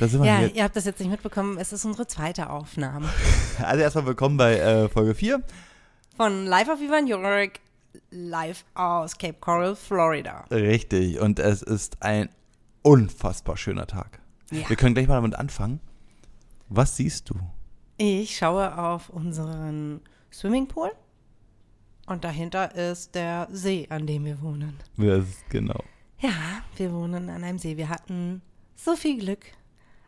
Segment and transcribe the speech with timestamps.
[0.00, 0.56] Da sind wir Ja, jetzt.
[0.56, 1.58] ihr habt das jetzt nicht mitbekommen.
[1.58, 3.06] Es ist unsere zweite Aufnahme
[3.62, 5.42] Also erstmal willkommen bei äh, Folge 4.
[6.16, 7.60] von Live of Ivan York,
[8.10, 10.44] live aus Cape Coral, Florida.
[10.50, 11.20] Richtig.
[11.20, 12.30] Und es ist ein
[12.82, 14.20] unfassbar schöner Tag.
[14.50, 14.66] Ja.
[14.70, 15.80] Wir können gleich mal damit anfangen.
[16.70, 17.34] Was siehst du?
[17.98, 20.00] Ich schaue auf unseren
[20.32, 20.92] Swimmingpool
[22.06, 24.78] und dahinter ist der See, an dem wir wohnen.
[24.96, 25.84] Das ist genau.
[26.20, 26.30] Ja,
[26.76, 27.76] wir wohnen an einem See.
[27.76, 28.40] Wir hatten
[28.76, 29.44] so viel Glück,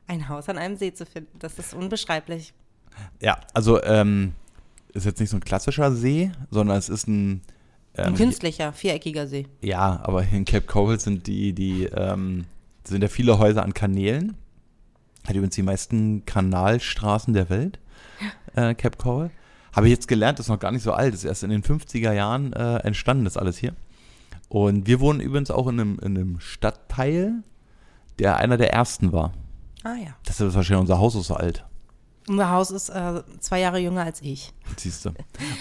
[0.06, 1.38] ein Haus an einem See zu finden.
[1.38, 2.52] Das ist unbeschreiblich.
[3.20, 4.34] Ja, also ähm,
[4.92, 7.42] ist jetzt nicht so ein klassischer See, sondern es ist ein.
[7.94, 9.46] Ein Ähm, künstlicher, viereckiger See.
[9.60, 12.46] ja, aber hier in Cape Coral sind die, die, ähm,
[12.84, 14.34] sind ja viele Häuser an Kanälen.
[15.26, 17.78] Hat übrigens die meisten Kanalstraßen der Welt,
[18.54, 19.30] äh, Cape Coral.
[19.74, 22.12] Habe ich jetzt gelernt, ist noch gar nicht so alt, ist erst in den 50er
[22.12, 23.74] Jahren äh, entstanden, das alles hier.
[24.48, 27.42] Und wir wohnen übrigens auch in einem, in einem Stadtteil,
[28.18, 29.32] der einer der ersten war.
[29.84, 30.14] Ah ja.
[30.24, 31.64] Das ist wahrscheinlich unser Haus ist so alt,
[32.28, 34.52] Unser Haus ist äh, zwei Jahre jünger als ich.
[34.76, 35.10] siehst du.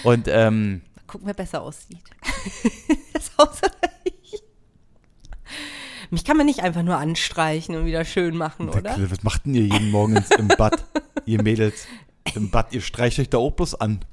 [0.04, 1.98] Und ähm, Guck, wer besser aussieht.
[3.12, 4.42] das Haus oder ich.
[6.10, 8.96] Mich kann man nicht einfach nur anstreichen und wieder schön machen, oder?
[9.10, 10.84] was macht denn ihr jeden Morgen ins, im Bad,
[11.24, 11.86] ihr Mädels?
[12.34, 14.04] Im Bad, ihr streicht euch da auch bloß an.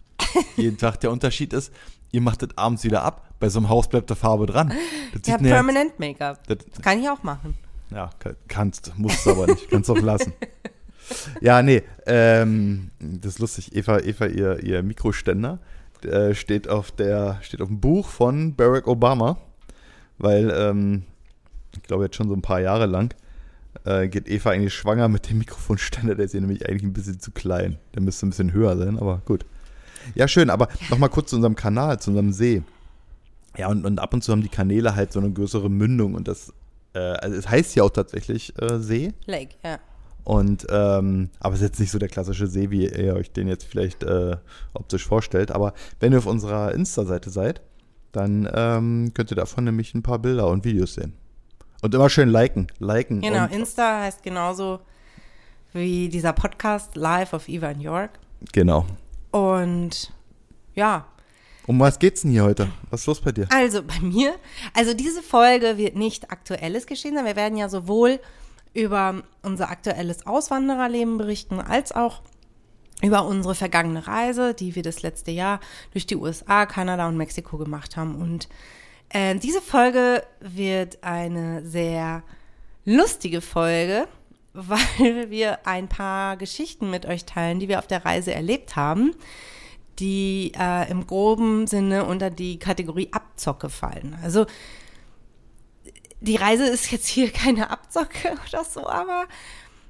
[0.58, 1.00] Jeden Tag.
[1.02, 1.74] Der Unterschied ist,
[2.12, 3.30] ihr macht das abends wieder ab.
[3.40, 4.74] Bei so einem Haus bleibt der Farbe dran.
[5.14, 6.46] Das Ja, Permanent Make-up.
[6.48, 7.56] Das, Das kann ich auch machen.
[7.92, 9.70] Ja, kann- kannst, musst aber nicht.
[9.70, 10.34] Kannst auch lassen.
[11.42, 13.76] Ja, nee, ähm, das ist lustig.
[13.76, 15.60] Eva, Eva ihr, ihr Mikroständer
[16.04, 19.38] äh, steht, auf der, steht auf dem Buch von Barack Obama,
[20.20, 21.04] weil, ähm,
[21.76, 23.14] ich glaube jetzt schon so ein paar Jahre lang,
[23.86, 26.16] äh, geht Eva eigentlich schwanger mit dem Mikrofonständer.
[26.16, 27.78] Der ist ihr nämlich eigentlich ein bisschen zu klein.
[27.96, 29.46] Der müsste ein bisschen höher sein, aber gut.
[30.16, 32.62] Ja, schön, aber nochmal kurz zu unserem Kanal, zu unserem See.
[33.58, 36.28] Ja, und, und ab und zu haben die Kanäle halt so eine größere Mündung und
[36.28, 36.54] das,
[36.94, 39.14] äh, also es heißt ja auch tatsächlich äh, See.
[39.26, 39.80] Lake, ja.
[40.24, 43.48] Und ähm, aber es ist jetzt nicht so der klassische See, wie ihr euch den
[43.48, 44.38] jetzt vielleicht äh,
[44.74, 45.50] optisch vorstellt.
[45.52, 47.62] Aber wenn ihr auf unserer Insta-Seite seid,
[48.12, 51.14] dann ähm, könnt ihr davon nämlich ein paar Bilder und Videos sehen.
[51.82, 53.22] Und immer schön liken, liken.
[53.22, 54.82] Genau, Insta heißt genauso
[55.74, 58.12] wie dieser Podcast Live of Ivan York.
[58.52, 58.86] genau.
[59.32, 60.12] Und
[60.74, 61.06] ja,
[61.70, 62.72] Um was geht's denn hier heute?
[62.90, 63.48] Was ist los bei dir?
[63.52, 64.34] Also bei mir,
[64.74, 67.26] also diese Folge wird nicht aktuelles geschehen sein.
[67.26, 68.20] Wir werden ja sowohl
[68.74, 72.24] über unser aktuelles Auswandererleben berichten, als auch
[73.04, 75.60] über unsere vergangene Reise, die wir das letzte Jahr
[75.92, 78.16] durch die USA, Kanada und Mexiko gemacht haben.
[78.16, 78.50] Und
[79.10, 82.24] äh, diese Folge wird eine sehr
[82.84, 84.08] lustige Folge,
[84.54, 89.14] weil wir ein paar Geschichten mit euch teilen, die wir auf der Reise erlebt haben,
[90.00, 94.18] die äh, im groben Sinne unter die Kategorie Abzocke fallen.
[94.24, 94.46] Also
[96.22, 99.26] die Reise ist jetzt hier keine Abzocke oder so, aber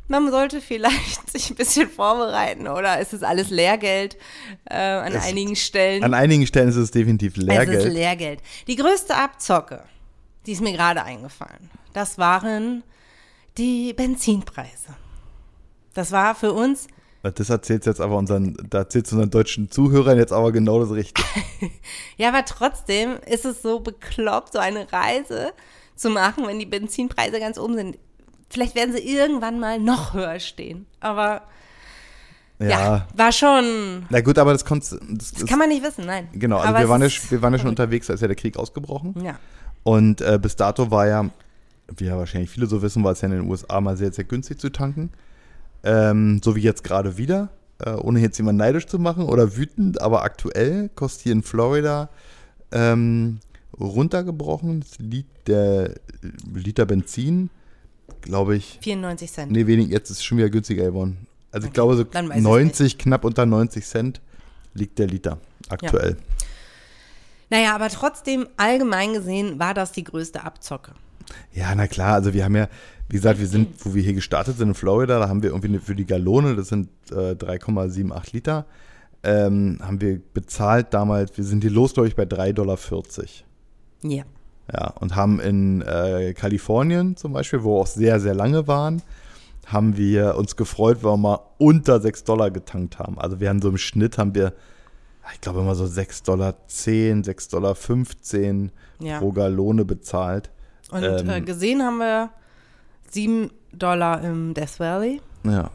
[0.08, 4.18] man sollte vielleicht sich ein bisschen vorbereiten oder es ist alles Lehrgeld
[4.66, 6.04] äh, an Es- einigen Stellen.
[6.04, 7.94] An einigen Stellen ist es definitiv Es ist Lehrgeld.
[7.94, 8.42] Lehrgeld.
[8.68, 9.84] Die größte Abzocke,
[10.46, 12.84] die ist mir gerade eingefallen, das waren
[13.58, 14.96] die Benzinpreise.
[15.94, 16.88] Das war für uns,
[17.22, 21.28] Das erzählt jetzt aber unseren, da erzählt unseren deutschen Zuhörern jetzt aber genau das Richtige.
[22.18, 25.52] ja, aber trotzdem ist es so bekloppt, so eine Reise
[25.96, 27.98] zu machen, wenn die Benzinpreise ganz oben sind.
[28.50, 30.86] Vielleicht werden sie irgendwann mal noch höher stehen.
[31.02, 31.42] Aber
[32.58, 33.08] ja, Ja.
[33.16, 34.06] war schon.
[34.10, 36.30] Na gut, aber das, konntest, das, Das kann man nicht wissen, nein.
[36.34, 38.36] Genau, also Aber wir waren, ja, wir waren ja schon unterwegs, da ist ja der
[38.36, 39.14] Krieg ausgebrochen.
[39.24, 39.38] Ja.
[39.84, 41.30] Und äh, bis dato war ja,
[41.98, 44.24] wie ja wahrscheinlich viele so wissen, war es ja in den USA mal sehr, sehr
[44.26, 45.12] günstig zu tanken.
[45.84, 50.02] Ähm, so wie jetzt gerade wieder, äh, ohne jetzt jemand neidisch zu machen oder wütend,
[50.02, 52.10] aber aktuell kostet hier in Florida
[52.72, 53.40] ähm,
[53.80, 54.84] runtergebrochen
[55.48, 55.96] der
[56.54, 57.50] Liter Benzin,
[58.22, 59.52] glaube ich, 94 Cent.
[59.52, 61.28] nee, wenig, jetzt ist es schon wieder günstiger geworden.
[61.52, 64.22] Also ich Okay, glaube so dann weiß ich's 90, knapp unter 90 Cent
[64.74, 65.40] liegt der Liter
[65.70, 66.18] aktuell.
[67.50, 70.94] Naja, aber trotzdem, allgemein gesehen, war das die größte Abzocke.
[71.54, 72.68] Ja, na klar, also wir haben ja,
[73.08, 75.78] wie gesagt, wir sind, wo wir hier gestartet sind in Florida, da haben wir irgendwie
[75.80, 78.66] für die Gallone, das sind äh, 3,78 Liter,
[79.24, 82.78] ähm, haben wir bezahlt damals, wir sind hier los, glaube ich, bei 3,40 Dollar.
[84.04, 84.24] Ja.
[84.72, 89.02] Ja, und haben in äh, Kalifornien zum Beispiel, wo wir auch sehr, sehr lange waren,
[89.66, 93.18] haben wir uns gefreut, weil wir mal unter 6 Dollar getankt haben.
[93.20, 94.54] Also wir haben so im Schnitt haben wir,
[95.34, 99.20] ich glaube immer so 6,10 Dollar, 6,15 Dollar Ja.
[99.20, 100.52] pro Gallone bezahlt.
[100.92, 101.30] Und Ähm.
[101.30, 102.30] äh, gesehen haben wir
[103.12, 105.70] 7 Dollar im Death Valley Ja.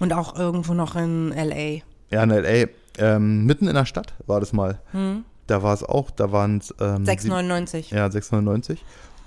[0.00, 1.82] und auch irgendwo noch in LA.
[2.10, 2.68] Ja, in L.A.
[2.98, 4.80] Ähm, mitten in der Stadt war das mal.
[4.92, 5.24] Hm?
[5.46, 7.94] Da war es auch, da waren es ähm, 6,99.
[7.94, 8.84] Ja, 690.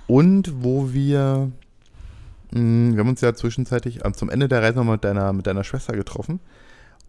[0.08, 1.52] Und wo wir
[2.52, 5.48] Mm, Wir haben uns ja zwischenzeitlich ähm, zum Ende der Reise nochmal mit deiner, mit
[5.48, 6.40] deiner Schwester getroffen.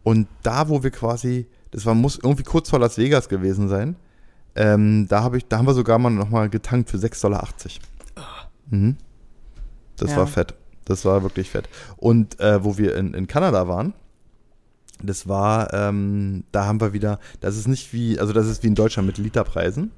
[0.03, 3.97] Und da, wo wir quasi, das war, muss irgendwie kurz vor Las Vegas gewesen sein,
[4.57, 7.49] ähm, da, hab ich, da haben wir sogar mal nochmal getankt für 6,80 Dollar.
[8.71, 8.97] Mhm.
[9.97, 10.17] Das Ja.
[10.19, 10.55] war fett.
[10.85, 11.69] Das war wirklich fett.
[11.97, 13.93] Und äh, wo wir in, in Kanada waren,
[15.03, 18.69] das war, ähm, da haben wir wieder, das ist nicht wie, also das ist wie
[18.69, 19.91] in Deutschland mit Literpreisen.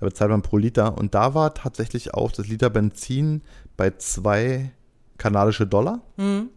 [0.00, 0.96] Da bezahlt man pro Liter.
[0.98, 3.42] Und da war tatsächlich auch das Liter Benzin
[3.76, 4.70] bei zwei
[5.18, 6.02] kanadische Dollar.
[6.16, 6.50] Hm.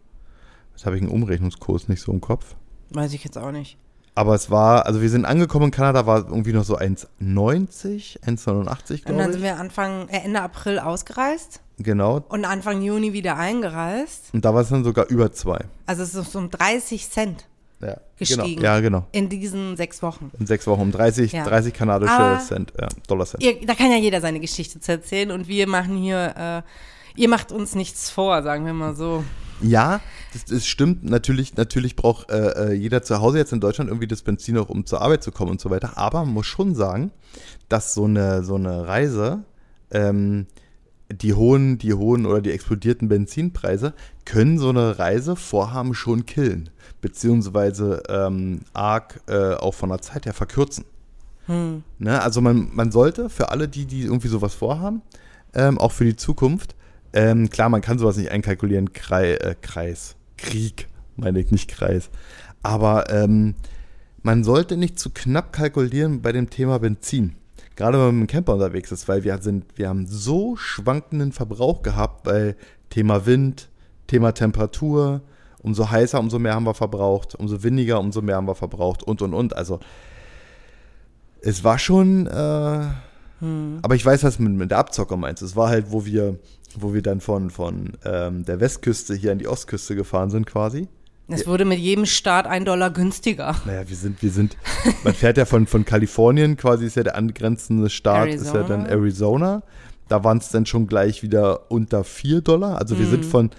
[0.74, 2.56] Jetzt habe ich einen Umrechnungskurs nicht so im Kopf.
[2.92, 3.78] Weiß ich jetzt auch nicht.
[4.14, 8.26] Aber es war, also wir sind angekommen in Kanada, war irgendwie noch so 1,90, 1,89
[8.26, 9.42] Und dann glaube sind ich.
[9.44, 12.24] wir Anfang, äh, Ende April ausgereist Genau.
[12.30, 14.26] und Anfang Juni wieder eingereist.
[14.34, 15.60] Und da war es dann sogar über zwei.
[15.86, 17.46] Also es ist um 30 Cent
[17.80, 18.44] Ja, Gestiegen.
[18.58, 18.62] Genau.
[18.62, 19.06] Ja, genau.
[19.12, 20.30] in diesen sechs Wochen.
[20.40, 21.46] In sechs Wochen um 30, Ja.
[21.46, 23.42] 30 kanadische Aber- Cent, ja, Dollar Cent.
[23.44, 26.64] Ihr, da kann ja jeder seine Geschichte zu erzählen und wir machen hier,
[27.16, 29.24] äh, ihr macht uns nichts vor, sagen wir mal so.
[29.62, 30.02] Ja,
[30.34, 31.04] das, das stimmt.
[31.04, 34.70] Natürlich, natürlich braucht äh, äh, jeder zu Hause jetzt in Deutschland irgendwie das Benzin auch,
[34.70, 35.98] um zur Arbeit zu kommen und so weiter.
[35.98, 37.12] Aber man muss schon sagen,
[37.70, 39.44] dass so eine, so eine Reise,
[39.92, 40.48] ähm,
[41.12, 43.94] die hohen, die hohen oder die explodierten Benzinpreise
[44.26, 46.70] können so eine Reise Vorhaben schon killen.
[47.02, 50.86] Beziehungsweise ähm, arg äh, auch von der Zeit her verkürzen.
[52.00, 52.22] Ne?
[52.22, 55.02] Also man, man sollte für alle, die, die irgendwie sowas vorhaben,
[55.54, 56.76] ähm, auch für die Zukunft,
[57.14, 62.10] ähm, klar, man kann sowas nicht einkalkulieren, Krei, äh, Kreis, Krieg, meine ich nicht Kreis.
[62.64, 63.56] Aber ähm,
[64.24, 67.36] man sollte nicht zu knapp kalkulieren bei dem Thema Benzin.
[67.76, 71.32] Gerade wenn man mit dem Camper unterwegs ist, weil wir sind, wir haben so schwankenden
[71.32, 72.56] Verbrauch gehabt bei
[72.90, 73.70] Thema Wind,
[74.08, 75.22] Thema Temperatur.
[75.64, 79.22] Umso heißer, umso mehr haben wir verbraucht, umso windiger, umso mehr haben wir verbraucht und
[79.22, 79.56] und und.
[79.56, 79.80] Also
[81.42, 82.30] es war schon, äh,
[83.82, 85.42] aber ich weiß, was mit, mit der Abzocker meinst.
[85.42, 86.38] Es war halt, wo wir,
[86.80, 90.88] wo wir dann von, von ähm, der Westküste hier an die Ostküste gefahren sind quasi.
[91.28, 93.56] Es wurde mit jedem Start ein Dollar günstiger.
[93.66, 94.58] Naja, wir sind, wir sind,
[95.04, 98.86] man fährt ja von, von Kalifornien, quasi ist ja der angrenzende Staat, ist ja dann
[98.86, 99.64] Arizona.
[100.10, 102.78] Da waren es dann schon gleich wieder unter 4 Dollar.
[102.80, 103.50] Also wir sind von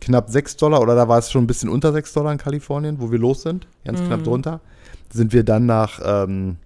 [0.00, 3.00] knapp 6 Dollar, oder da war es schon ein bisschen unter 6 Dollar in Kalifornien,
[3.00, 4.60] wo wir los sind, ganz knapp drunter.
[5.12, 6.56] Sind wir dann nach, ähm,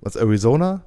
[0.00, 0.82] was, Arizona?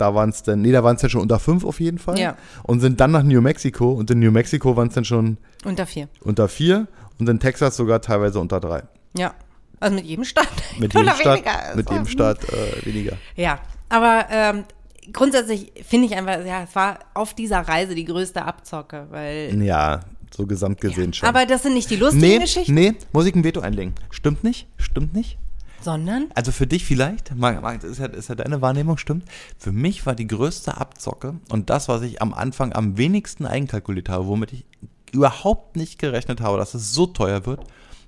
[0.00, 2.18] Da waren es dann, nee, da waren es ja schon unter 5 auf jeden Fall.
[2.18, 2.36] Ja.
[2.62, 5.86] Und sind dann nach New Mexico und in New Mexico waren es dann schon Unter
[5.86, 6.08] vier.
[6.22, 6.86] unter 4
[7.18, 8.82] und in Texas sogar teilweise unter 3.
[9.16, 9.34] Ja.
[9.78, 10.48] Also mit jedem Start.
[10.74, 11.76] ein Mit jedem Staat, weniger.
[11.76, 13.16] mit jedem Staat äh, weniger.
[13.36, 13.58] Ja,
[13.88, 14.64] aber ähm,
[15.12, 19.62] grundsätzlich finde ich einfach, ja, es war auf dieser Reise die größte Abzocke, weil.
[19.62, 20.00] Ja,
[20.34, 21.28] so gesamt gesehen schon.
[21.28, 23.94] Aber das sind nicht die lustigen nee, Geschichten, nee, muss ich ein Veto einlegen.
[24.10, 25.38] Stimmt nicht, stimmt nicht.
[25.80, 29.24] Sondern Also für dich vielleicht, ist ja, ist ja deine Wahrnehmung, stimmt.
[29.58, 34.08] Für mich war die größte Abzocke und das, was ich am Anfang am wenigsten einkalkuliert
[34.08, 34.64] habe, womit ich
[35.12, 37.64] überhaupt nicht gerechnet habe, dass es so teuer wird,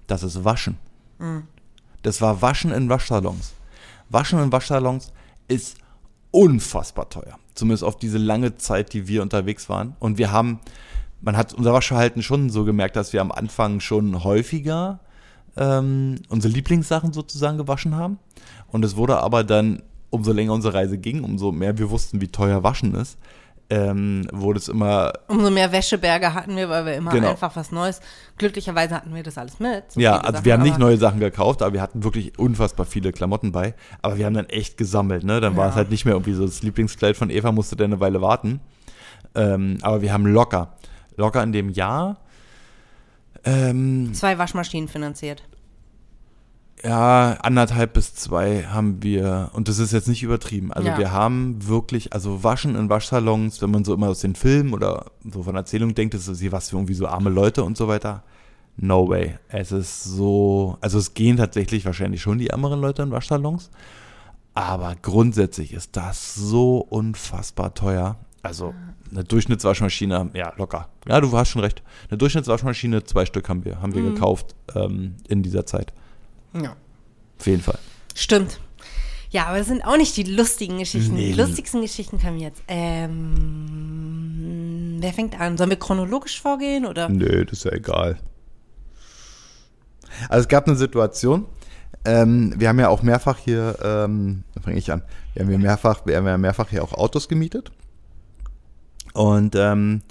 [0.06, 0.78] das ist Waschen.
[2.02, 3.52] Das war Waschen in Waschsalons.
[4.08, 5.12] Waschen in Waschsalons
[5.48, 5.76] ist
[6.30, 7.38] unfassbar teuer.
[7.54, 9.96] Zumindest auf diese lange Zeit, die wir unterwegs waren.
[9.98, 10.60] Und wir haben,
[11.20, 15.00] man hat unser Waschverhalten schon so gemerkt, dass wir am Anfang schon häufiger
[15.56, 18.18] ähm, unsere Lieblingssachen sozusagen gewaschen haben.
[18.68, 22.28] Und es wurde aber dann, umso länger unsere Reise ging, umso mehr wir wussten, wie
[22.28, 23.18] teuer Waschen ist,
[23.70, 27.30] ähm, wurde es immer umso mehr Wäscheberge hatten wir, weil wir immer Genau.
[27.30, 28.00] einfach was Neues.
[28.36, 29.84] Glücklicherweise hatten wir das alles mit.
[29.92, 32.84] so Ja, also Sachen, wir haben nicht neue Sachen gekauft, aber wir hatten wirklich unfassbar
[32.84, 33.74] viele Klamotten bei.
[34.02, 35.40] Aber wir haben dann echt gesammelt, ne?
[35.40, 35.70] Dann war Ja.
[35.70, 38.60] es halt nicht mehr irgendwie so das Lieblingskleid von Eva, musste dann eine Weile warten.
[39.34, 40.74] Ähm, aber wir haben locker,
[41.16, 42.18] locker in dem Jahr,
[43.44, 45.42] ähm, zwei Waschmaschinen finanziert.
[46.84, 50.72] ja, anderthalb bis zwei haben wir, und das ist jetzt nicht übertrieben.
[50.72, 50.98] Also Ja.
[50.98, 55.06] wir haben wirklich, also Waschen in Waschsalons, wenn man so immer aus den Filmen oder
[55.32, 57.86] so von Erzählungen denkt, das ist hier was für irgendwie so arme Leute und so
[57.88, 58.24] weiter.
[58.76, 59.38] No way.
[59.48, 63.70] Es ist so, also es gehen tatsächlich wahrscheinlich schon die ärmeren Leute in Waschsalons.
[64.54, 68.16] Aber grundsätzlich ist das so unfassbar teuer.
[68.42, 68.74] Also
[69.10, 70.88] eine Durchschnittswaschmaschine, ja, locker.
[71.06, 71.82] Ja, du hast schon recht.
[72.08, 75.92] Eine Durchschnittswaschmaschine, zwei Stück haben wir, haben wir gekauft ähm, in dieser Zeit.
[76.54, 76.74] Ja.
[77.38, 77.78] Auf jeden Fall.
[78.14, 78.58] Stimmt.
[79.30, 81.14] Ja, aber das sind auch nicht die lustigen Geschichten.
[81.14, 81.28] Nee.
[81.28, 82.62] Die lustigsten Geschichten kommen jetzt.
[82.68, 84.18] Ähm,
[85.00, 85.56] wer fängt an?
[85.56, 87.08] Sollen wir chronologisch vorgehen oder?
[87.08, 88.18] Nö, das ist ja egal.
[90.28, 91.46] Also es gab eine Situation,
[92.04, 95.58] ähm, wir haben ja auch mehrfach hier, ähm, da fange ich an, wir haben ja
[95.58, 97.72] mehrfach, wir haben ja mehrfach hier auch Autos gemietet.
[99.12, 100.02] Und ähm,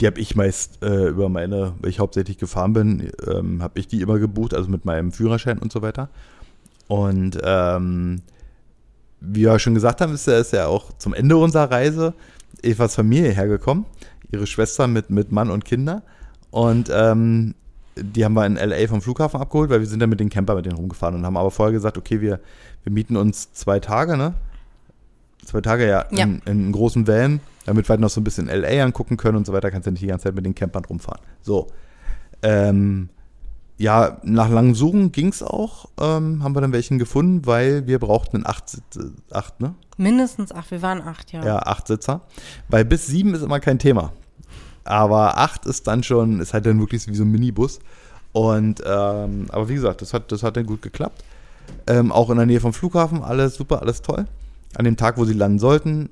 [0.00, 3.86] die habe ich meist äh, über meine, weil ich hauptsächlich gefahren bin, ähm, habe ich
[3.86, 6.08] die immer gebucht, also mit meinem Führerschein und so weiter.
[6.88, 8.22] Und ähm,
[9.20, 12.14] wie wir schon gesagt haben, ist ja, ist ja auch zum Ende unserer Reise
[12.62, 13.86] Evas Familie hergekommen.
[14.30, 16.02] ihre Schwester mit, mit Mann und Kinder.
[16.50, 17.54] Und ähm,
[17.96, 20.54] die haben wir in LA vom Flughafen abgeholt, weil wir sind dann mit den Camper
[20.54, 22.40] mit denen rumgefahren und haben aber vorher gesagt, okay, wir,
[22.82, 24.34] wir mieten uns zwei Tage, ne?
[25.44, 26.24] Zwei Tage ja, Ja.
[26.24, 29.36] In, in einem großen Van, damit wir halt noch so ein bisschen LA angucken können
[29.36, 29.70] und so weiter.
[29.70, 31.20] Kannst ja nicht die ganze Zeit mit den Campern rumfahren.
[31.42, 31.68] So.
[32.42, 33.08] Ähm,
[33.78, 35.86] ja, nach langem Suchen ging es auch.
[36.00, 39.74] Ähm, haben wir dann welchen gefunden, weil wir brauchten einen acht, Sitz- acht ne?
[39.96, 41.44] Mindestens acht, wir waren acht, ja.
[41.44, 42.20] Ja, acht Sitzer.
[42.68, 44.12] Weil bis sieben ist immer kein Thema.
[44.84, 47.80] Aber acht ist dann schon, ist halt dann wirklich wie so ein Minibus.
[48.32, 51.24] Und, ähm, aber wie gesagt, das hat, das hat dann gut geklappt.
[51.86, 54.26] Ähm, auch in der Nähe vom Flughafen, alles super, alles toll.
[54.76, 56.10] An dem Tag, wo sie landen sollten,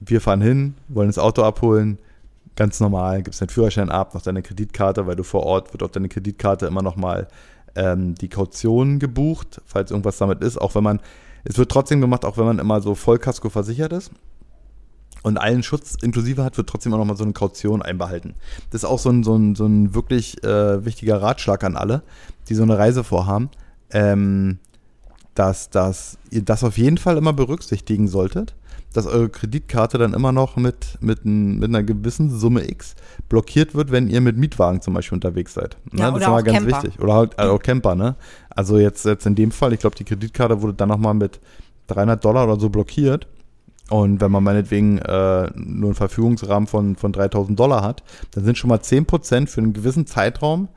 [0.00, 1.98] wir fahren hin, wollen das Auto abholen.
[2.54, 5.90] Ganz normal, gibst deinen Führerschein ab, noch deine Kreditkarte, weil du vor Ort wird auf
[5.90, 7.28] deine Kreditkarte immer noch mal
[7.74, 10.60] ähm, die Kaution gebucht, falls irgendwas damit ist.
[10.60, 11.00] Auch wenn man,
[11.44, 14.10] es wird trotzdem gemacht, auch wenn man immer so Vollkasko versichert ist
[15.22, 18.34] und allen Schutz inklusive hat, wird trotzdem auch nochmal so eine Kaution einbehalten.
[18.70, 22.02] Das ist auch so ein, so ein, so ein wirklich äh, wichtiger Ratschlag an alle,
[22.48, 23.50] die so eine Reise vorhaben,
[23.90, 24.58] ähm,
[25.34, 28.54] dass, dass ihr das auf jeden Fall immer berücksichtigen solltet,
[28.92, 32.94] dass eure Kreditkarte dann immer noch mit, mit, ein, mit einer gewissen Summe X
[33.28, 35.76] blockiert wird, wenn ihr mit Mietwagen zum Beispiel unterwegs seid.
[35.92, 36.82] Ja, das oder ist immer auch ganz Camper.
[36.82, 37.00] wichtig.
[37.00, 38.16] Oder halt äh, auch Camper, ne?
[38.50, 41.40] Also jetzt, jetzt in dem Fall, ich glaube, die Kreditkarte wurde dann nochmal mit
[41.86, 43.26] 300 Dollar oder so blockiert.
[43.90, 48.56] Und wenn man meinetwegen äh, nur einen Verfügungsrahmen von, von 3000 Dollar hat, dann sind
[48.56, 50.68] schon mal 10% für einen gewissen Zeitraum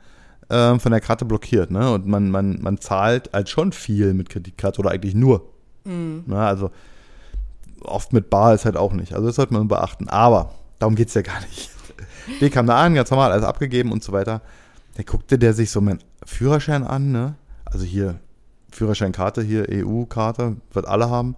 [0.48, 1.70] äh, von der Karte blockiert.
[1.70, 1.92] Ne?
[1.92, 5.48] Und man, man, man zahlt halt schon viel mit Kreditkarte oder eigentlich nur.
[6.26, 6.38] Ne?
[6.38, 6.70] Also
[7.82, 9.14] oft mit Bar ist halt auch nicht.
[9.14, 10.08] Also das sollte man beachten.
[10.08, 11.70] Aber darum geht es ja gar nicht.
[12.40, 14.42] Wir kamen da an, ganz normal, alles abgegeben und so weiter.
[14.96, 17.34] Da guckte der sich so meinen Führerschein an, ne?
[17.64, 18.18] Also hier,
[18.70, 21.36] Führerscheinkarte, hier EU-Karte, wird alle haben.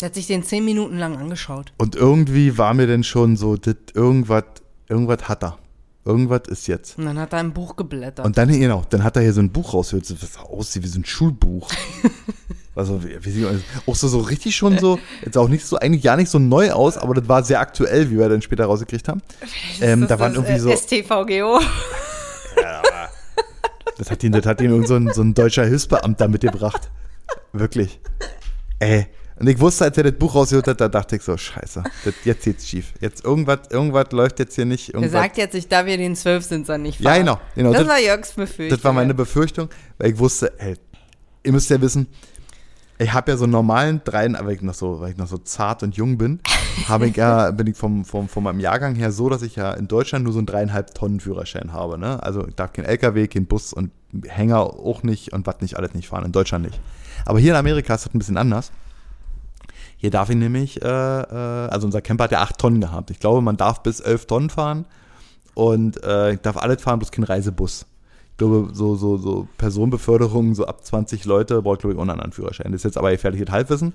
[0.00, 1.72] Der hat sich den zehn Minuten lang angeschaut.
[1.78, 3.56] Und irgendwie war mir denn schon so,
[3.94, 4.44] irgendwas,
[4.88, 5.58] irgendwas hat er.
[6.06, 6.98] Irgendwas ist jetzt.
[6.98, 8.26] Und dann hat er ein Buch geblättert.
[8.26, 10.88] Und dann, genau, dann hat er hier so ein Buch rausgehört, so, was aussieht wie
[10.88, 11.70] so ein Schulbuch.
[12.74, 13.46] also, wie, wie
[13.86, 16.72] auch so, so richtig schon so, jetzt auch nicht so, eigentlich gar nicht so neu
[16.72, 19.22] aus, aber das war sehr aktuell, wie wir dann später rausgekriegt haben.
[19.80, 21.60] Ähm, da waren irgendwie so, äh, STVGO.
[23.96, 26.90] das hat ihn, das hat ihn irgend so ein, so ein deutscher Hilfsbeamter mitgebracht.
[27.54, 27.98] Wirklich.
[28.78, 29.06] Ey.
[29.36, 32.14] Und ich wusste, als er das Buch rausgehört hat, da dachte ich so, scheiße, das,
[32.24, 32.92] jetzt geht's schief.
[33.00, 34.90] Jetzt irgendwas, irgendwas läuft jetzt hier nicht.
[34.90, 37.20] Er sagt jetzt, ich darf hier den Zwölfsitzer nicht Ja, fahren.
[37.20, 37.72] genau, genau.
[37.72, 38.76] Das, Das- war Jörgs Befürchtung.
[38.78, 40.76] Das war meine Befürchtung, weil ich wusste, ey,
[41.42, 42.06] ihr müsst ja wissen,
[42.96, 45.36] ich habe ja so einen normalen dreien, weil ich noch so, weil ich noch so
[45.38, 46.38] zart und jung bin,
[46.88, 49.72] habe ich ja, bin ich vom, vom, von meinem Jahrgang her so, dass ich ja
[49.74, 51.98] in Deutschland nur so einen dreieinhalb Tonnen Führerschein habe.
[51.98, 52.22] Ne?
[52.22, 53.90] Also ich darf kein LKW, kein Bus und
[54.28, 56.24] Hänger auch nicht und was nicht alles nicht fahren.
[56.24, 56.80] In Deutschland nicht.
[57.26, 58.70] Aber hier in Amerika ist das ein bisschen anders.
[60.04, 63.10] Hier darf ich nämlich, äh, äh, also unser Camper hat ja acht Tonnen gehabt.
[63.10, 64.84] Ich glaube, man darf bis elf Tonnen fahren
[65.54, 67.86] und äh, ich darf alles fahren, bloß kein Reisebus.
[68.32, 72.10] Ich glaube, so, so, so Personenbeförderung, so ab 20 Leute, braucht, glaube ich, auch einen
[72.10, 72.70] anderen Führerschein.
[72.72, 73.94] Das ist jetzt aber gefährliches Halbwissen.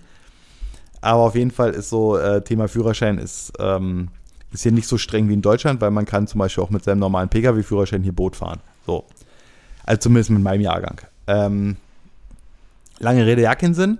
[0.99, 4.07] Aber auf jeden Fall ist so, äh, Thema Führerschein ist, ähm,
[4.51, 6.83] ist hier nicht so streng wie in Deutschland, weil man kann zum Beispiel auch mit
[6.83, 8.61] seinem normalen Pkw-Führerschein hier Boot fahren.
[8.87, 9.05] So.
[9.85, 11.01] Also zumindest mit meinem Jahrgang.
[11.27, 11.75] Ähm,
[12.97, 13.99] lange Rede, ja keinen Sinn.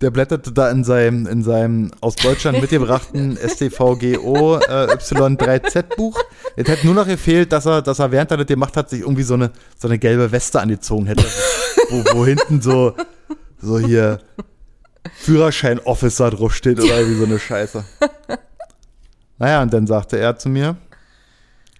[0.00, 6.18] Der blätterte da in seinem, in seinem aus Deutschland mitgebrachten STVGO äh, Y3Z-Buch.
[6.56, 9.00] Es hätte nur noch gefehlt, dass er, dass er während er das gemacht hat, sich
[9.00, 11.24] irgendwie so eine, so eine gelbe Weste angezogen hätte.
[11.90, 12.94] wo, wo hinten so,
[13.60, 14.20] so hier
[15.16, 17.84] Führerschein-Officer draufsteht oder irgendwie so eine Scheiße.
[19.38, 20.76] Naja, und dann sagte er zu mir,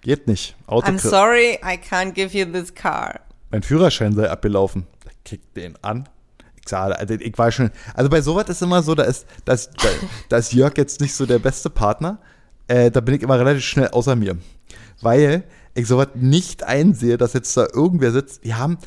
[0.01, 0.55] geht nicht.
[0.67, 3.19] Auto I'm sorry, I can't give you this car.
[3.49, 4.85] mein Führerschein sei abgelaufen.
[5.09, 6.07] Ich kick den an.
[6.71, 9.89] Also ich war schon, also bei sowas ist immer so, da ist, da ist, da,
[10.29, 12.19] da ist Jörg jetzt nicht so der beste Partner.
[12.67, 14.37] Äh, da bin ich immer relativ schnell außer mir.
[15.01, 18.43] Weil ich sowas nicht einsehe, dass jetzt da irgendwer sitzt.
[18.43, 18.77] Wir haben,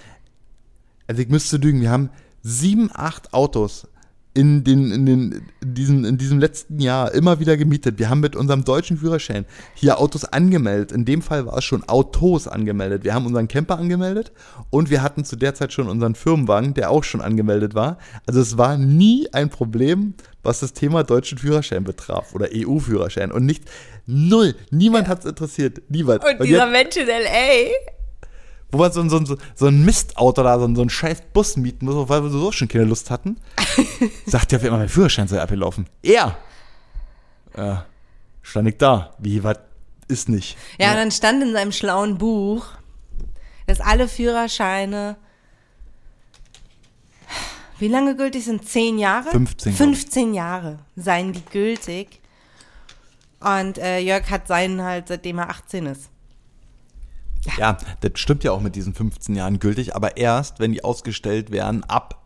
[1.06, 2.10] also ich müsste lügen, wir haben
[2.42, 3.88] sieben, acht Autos
[4.34, 7.98] in, den, in, den, in, diesen, in diesem letzten Jahr immer wieder gemietet.
[8.00, 10.90] Wir haben mit unserem deutschen Führerschein hier Autos angemeldet.
[10.90, 13.04] In dem Fall war es schon Autos angemeldet.
[13.04, 14.32] Wir haben unseren Camper angemeldet
[14.70, 17.98] und wir hatten zu der Zeit schon unseren Firmenwagen, der auch schon angemeldet war.
[18.26, 23.30] Also es war nie ein Problem, was das Thema deutschen Führerschein betraf oder EU-Führerschein.
[23.30, 23.64] Und nicht
[24.06, 24.54] null.
[24.70, 25.80] Niemand hat es interessiert.
[25.88, 26.24] Niemand.
[26.24, 27.93] Und Und dieser jetzt- Mensch in L.A.,
[28.74, 31.22] wo man so, ein- so, ein- so ein Mistauto da, so, ein- so ein scheiß
[31.32, 33.36] Bus mieten muss, weil wir so schon keine Lust hatten,
[34.26, 35.86] sagt ja, immer mein Führerschein sei abgelaufen.
[36.02, 36.36] Er!
[37.56, 37.86] Ja,
[38.42, 39.14] stand ich da.
[39.18, 39.58] Wie, was
[40.08, 40.56] ist nicht?
[40.78, 42.66] Ja, und dann stand in seinem schlauen Buch,
[43.66, 45.16] dass alle Führerscheine
[47.78, 48.68] wie lange gültig sind?
[48.68, 49.30] Zehn Jahre?
[49.30, 49.98] 15, glaub ich.
[49.98, 52.20] 15 Jahre seien die gültig.
[53.40, 56.08] Und äh, Jörg hat seinen halt, seitdem er 18 ist.
[57.58, 61.50] Ja, das stimmt ja auch mit diesen 15 Jahren gültig, aber erst, wenn die ausgestellt
[61.50, 62.22] werden, ab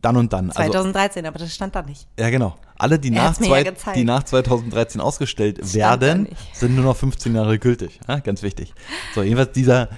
[0.00, 0.50] dann und dann.
[0.50, 2.06] Also, 2013, aber das stand da nicht.
[2.18, 2.56] ja, genau.
[2.76, 7.34] Alle, die nach, zwei, ja die nach 2013 ausgestellt stand werden, sind nur noch 15
[7.34, 8.00] Jahre gültig.
[8.08, 8.72] Ja, ganz wichtig.
[9.14, 9.88] So, jedenfalls dieser.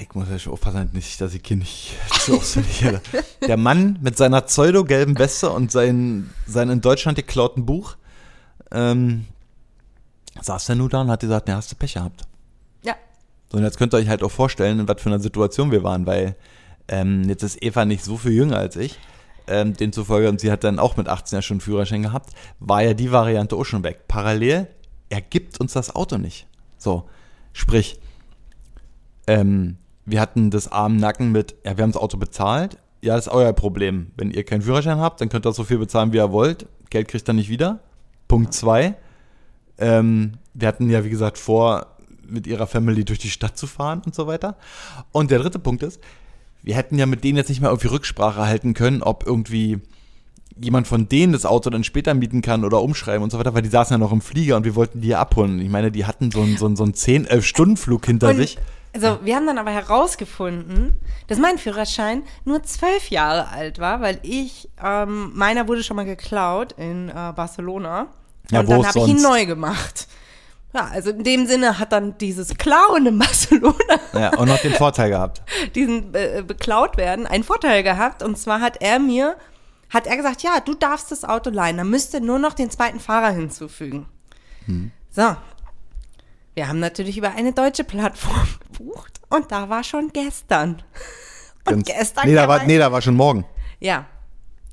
[0.00, 3.00] Ich muss ja schon aufpassen, nicht, dass ich hier nicht zu auswendig höre.
[3.46, 7.96] Der Mann mit seiner pseudo-gelben Weste und sein, sein in Deutschland geklauten Buch
[8.70, 9.26] ähm,
[10.40, 12.22] saß der nur da und hat gesagt, ja, hast du Pech gehabt.
[13.50, 15.82] So, und jetzt könnt ihr euch halt auch vorstellen, in was für einer Situation wir
[15.82, 16.36] waren, weil
[16.88, 18.98] ähm, jetzt ist Eva nicht so viel jünger als ich.
[19.46, 22.92] Ähm, demzufolge, und sie hat dann auch mit 18 ja schon Führerschein gehabt, war ja
[22.92, 24.06] die Variante auch schon weg.
[24.06, 24.66] Parallel,
[25.08, 26.46] er gibt uns das Auto nicht.
[26.76, 27.08] So,
[27.54, 27.98] sprich,
[29.26, 33.26] ähm, wir hatten das armen Nacken mit, ja, wir haben das Auto bezahlt, ja, das
[33.26, 34.10] ist euer Problem.
[34.16, 36.66] Wenn ihr keinen Führerschein habt, dann könnt ihr so viel bezahlen, wie ihr wollt.
[36.90, 37.80] Geld kriegt ihr nicht wieder.
[38.26, 38.96] Punkt zwei.
[39.78, 41.86] Ähm, wir hatten ja, wie gesagt, vor,
[42.28, 44.56] mit ihrer Family durch die Stadt zu fahren und so weiter.
[45.12, 46.00] Und der dritte Punkt ist,
[46.62, 49.80] wir hätten ja mit denen jetzt nicht mehr irgendwie Rücksprache halten können, ob irgendwie
[50.60, 53.62] jemand von denen das Auto dann später mieten kann oder umschreiben und so weiter, weil
[53.62, 55.60] die saßen ja noch im Flieger und wir wollten die ja abholen.
[55.60, 58.30] Ich meine, die hatten so einen, so einen, so einen 10, 11 Stunden Flug hinter
[58.30, 58.58] Und, sich.
[58.92, 60.96] also wir haben dann aber herausgefunden,
[61.28, 66.04] dass mein Führerschein nur zwölf Jahre alt war, weil ich, ähm, meiner wurde schon mal
[66.04, 68.08] geklaut in äh, Barcelona.
[68.50, 70.08] Ja, und wo dann habe ich ihn neu gemacht.
[70.74, 73.74] Ja, also in dem Sinne hat dann dieses Klauen in Barcelona,
[74.12, 75.40] Ja, und noch den Vorteil gehabt.
[75.74, 78.22] diesen äh, beklaut werden, einen Vorteil gehabt.
[78.22, 79.36] Und zwar hat er mir,
[79.88, 82.70] hat er gesagt, ja, du darfst das Auto leihen, dann müsst ihr nur noch den
[82.70, 84.06] zweiten Fahrer hinzufügen.
[84.66, 84.90] Hm.
[85.10, 85.36] So.
[86.54, 90.82] Wir haben natürlich über eine deutsche Plattform gebucht und da war schon gestern.
[91.64, 93.46] Und Ganz- gestern nee, da war, nee, da war schon morgen.
[93.80, 94.04] Ja.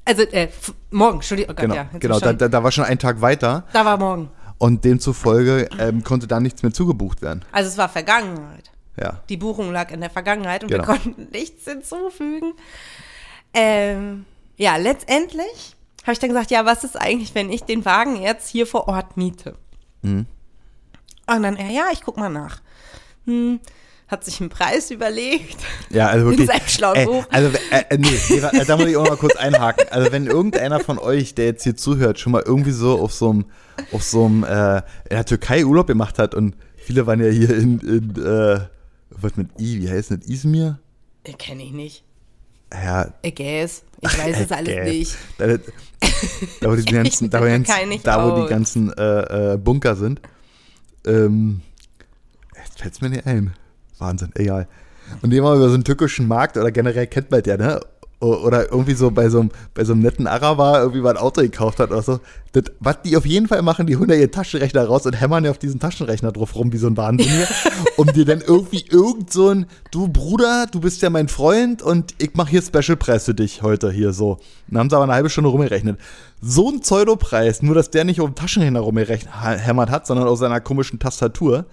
[0.03, 0.49] Also, äh,
[0.91, 1.88] morgen, Entschuldigung, oh Gott, Genau, ja.
[1.99, 4.29] genau da, da war schon ein Tag weiter da war morgen.
[4.58, 7.44] Und demzufolge ähm, konnte da nichts mehr zugebucht werden.
[7.52, 8.72] Also es war Vergangenheit.
[8.98, 9.22] Ja.
[9.30, 10.88] Die Buchung lag in der Vergangenheit und Genau.
[10.88, 12.54] wir konnten nichts hinzufügen.
[13.54, 14.26] Ähm,
[14.58, 18.48] ja, letztendlich habe ich dann gesagt, ja, was ist eigentlich, wenn ich den Wagen jetzt
[18.48, 19.58] hier vor Ort miete?
[20.02, 20.26] Mhm.
[21.28, 22.62] Und dann er, ja, ich guck mal nach.
[23.26, 23.60] Hm,
[24.08, 25.58] hat sich einen Preis überlegt.
[25.89, 26.48] Ja, also wirklich.
[26.48, 27.26] seinem schlauen Buch.
[27.32, 29.88] Also, äh, äh, nee, äh, da muss ich auch mal kurz einhaken.
[29.89, 33.32] Also, wenn irgendeiner von euch, der jetzt hier zuhört, schon mal irgendwie so auf so
[33.32, 33.46] einem,
[33.91, 37.56] auf so einem, äh, in der Türkei Urlaub gemacht hat und viele waren ja hier
[37.56, 38.60] in, in äh,
[39.10, 40.80] was mit I, wie heißt das, Izmir?
[41.38, 42.04] Kenne ich nicht.
[42.72, 43.84] Ja, guess.
[44.02, 45.15] Ich weiß es alles nicht.
[45.38, 47.46] Da, da, wo die ganzen, da, wo
[47.88, 50.22] nicht da, wo die ganzen äh, äh, Bunker sind.
[51.06, 51.62] Ähm,
[52.56, 53.54] jetzt fällt es mir nicht ein.
[53.97, 54.67] Wahnsinn, egal.
[55.21, 57.79] Und wir mal über so einen türkischen Markt oder generell kennt man ja, ne?
[58.21, 61.41] Oder irgendwie so bei so einem, bei so einem netten Araber irgendwie mal ein Auto
[61.41, 62.21] gekauft hat oder so.
[62.53, 65.43] Das, was die auf jeden Fall machen, die holen ja ihren Taschenrechner raus und hämmern
[65.43, 67.47] ja auf diesen Taschenrechner drauf rum wie so ein Wahnsinniger,
[67.97, 72.15] um dir dann irgendwie irgend so ein, du Bruder, du bist ja mein Freund und
[72.17, 74.39] ich mache hier Specialpreis für dich heute hier so.
[74.69, 75.99] Dann haben sie aber eine halbe Stunde rumgerechnet.
[76.41, 80.62] So ein Pseudopreis, nur dass der nicht auf dem Taschenrechner rumgehämmert hat, sondern auf seiner
[80.62, 81.65] komischen Tastatur,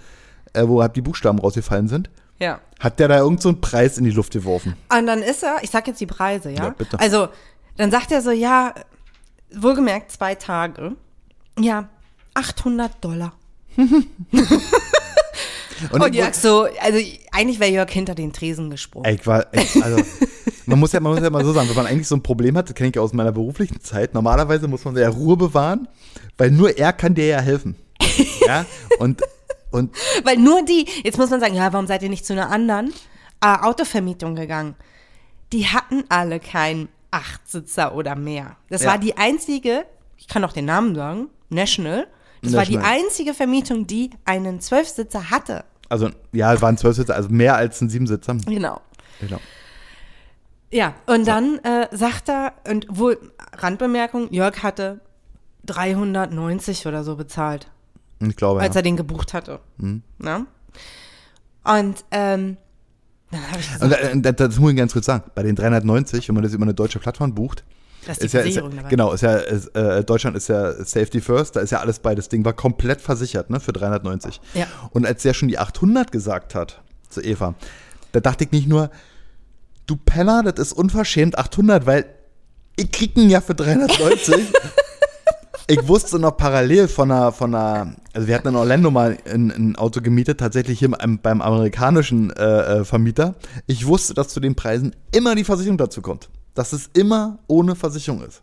[0.53, 2.61] äh, wo halt die Buchstaben rausgefallen sind, Ja.
[2.81, 4.77] hat der da irgend so einen Preis in die Luft geworfen.
[4.97, 6.65] Und dann ist er, ich sag jetzt die Preise, ja?
[6.65, 6.99] Ja, bitte.
[7.01, 7.29] Also,
[7.77, 8.75] dann sagt er so, ja,
[9.55, 10.93] wohlgemerkt zwei Tage.
[11.59, 11.89] Ja,
[12.35, 13.33] 800 Dollar.
[15.91, 16.99] Und, ich- Jörg so, also
[17.33, 19.05] eigentlich wäre Jörg hinter den Tresen gesprungen.
[19.05, 20.01] Ey, ich war, ich, also,
[20.67, 22.57] man muss, ja, man muss ja mal so sagen, wenn man eigentlich so ein Problem
[22.57, 25.89] hat, das kenne ich ja aus meiner beruflichen Zeit, normalerweise muss man ja Ruhe bewahren,
[26.39, 27.77] weil nur er kann dir ja helfen.
[28.47, 28.67] Ja,
[28.99, 29.23] und,
[29.73, 32.51] und Weil nur die, jetzt muss man sagen, ja, warum seid ihr nicht zu einer
[32.51, 32.93] anderen
[33.43, 34.75] äh, Autovermietung gegangen?
[35.53, 38.57] Die hatten alle keinen Achtsitzer oder mehr.
[38.71, 38.91] Das Ja.
[38.93, 39.85] war die einzige,
[40.17, 42.07] ich kann auch den Namen sagen, National.
[42.43, 43.01] Das war die National.
[43.05, 45.65] einzige Vermietung, die einen Zwölfsitzer hatte.
[45.89, 48.35] also, ja, es waren zwölf Sitze, also mehr als ein Siebensitzer.
[48.47, 48.81] Genau.
[49.21, 49.39] Genau.
[50.71, 53.19] Ja, und dann äh, sagt er, und wohl,
[53.59, 55.01] Randbemerkung, Jörg hatte
[55.67, 57.69] 390 oder so bezahlt,
[58.31, 58.81] Ich glaube, als ja.
[58.81, 59.61] er den gebucht hatte.
[60.19, 60.47] Na?
[61.65, 62.57] Und ähm,
[63.31, 65.25] dann habe ich gesagt, Und, das, das muss ich ganz kurz sagen.
[65.35, 67.65] Bei den 390, wenn man das über eine deutsche Plattform bucht,
[68.07, 68.89] das ist die ist ja, ist ja, dabei.
[68.89, 72.15] genau, ist ja, ist, äh, Deutschland ist ja Safety First, da ist ja alles bei.
[72.15, 74.41] Das Ding war komplett versichert, ne, für 390.
[74.55, 74.67] Ja.
[74.91, 77.55] Und als der schon die 800 gesagt hat zu Eva,
[78.11, 78.91] da dachte ich nicht nur,
[79.87, 82.07] du Penner, das ist unverschämt 800, weil
[82.77, 84.35] ich krieg ihn ja für 390.
[85.67, 89.51] ich wusste noch parallel von einer, von einer, also wir hatten in Orlando mal ein,
[89.51, 93.35] ein Auto gemietet, tatsächlich hier beim, beim amerikanischen äh, äh, Vermieter.
[93.67, 96.29] Ich wusste, dass zu den Preisen immer die Versicherung dazu kommt.
[96.55, 98.41] Dass es immer ohne Versicherung ist.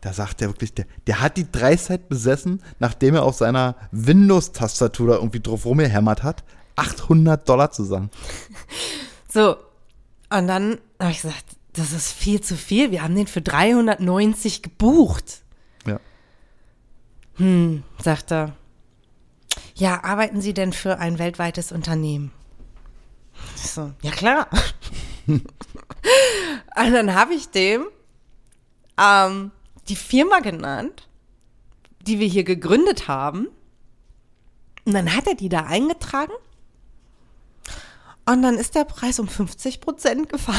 [0.00, 5.08] da sagt er wirklich, der, der hat die Dreisheit besessen, nachdem er auf seiner Windows-Tastatur
[5.08, 6.44] da irgendwie drauf rumgehämmert hat,
[6.76, 8.10] 800 Dollar zu sagen.
[9.32, 9.54] So,
[10.30, 12.90] und dann habe ich gesagt, das ist viel zu viel.
[12.90, 15.42] Wir haben den für 390 gebucht.
[17.40, 18.54] Hm, sagt er.
[19.74, 22.32] Ja, arbeiten Sie denn für ein weltweites Unternehmen?
[23.56, 24.46] Ich so, ja klar.
[25.26, 25.42] und
[26.76, 27.86] dann habe ich dem
[28.98, 29.52] ähm,
[29.88, 31.08] die Firma genannt,
[32.02, 33.48] die wir hier gegründet haben.
[34.84, 36.34] Und dann hat er die da eingetragen.
[38.26, 40.58] Und dann ist der Preis um 50 Prozent gefallen.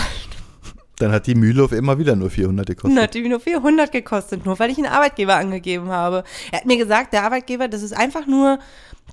[1.01, 2.91] Dann hat die Mühle auf immer wieder nur 400 gekostet.
[2.97, 6.23] Und hat die nur 400 gekostet, nur weil ich einen Arbeitgeber angegeben habe.
[6.51, 8.59] Er hat mir gesagt, der Arbeitgeber, das ist einfach nur,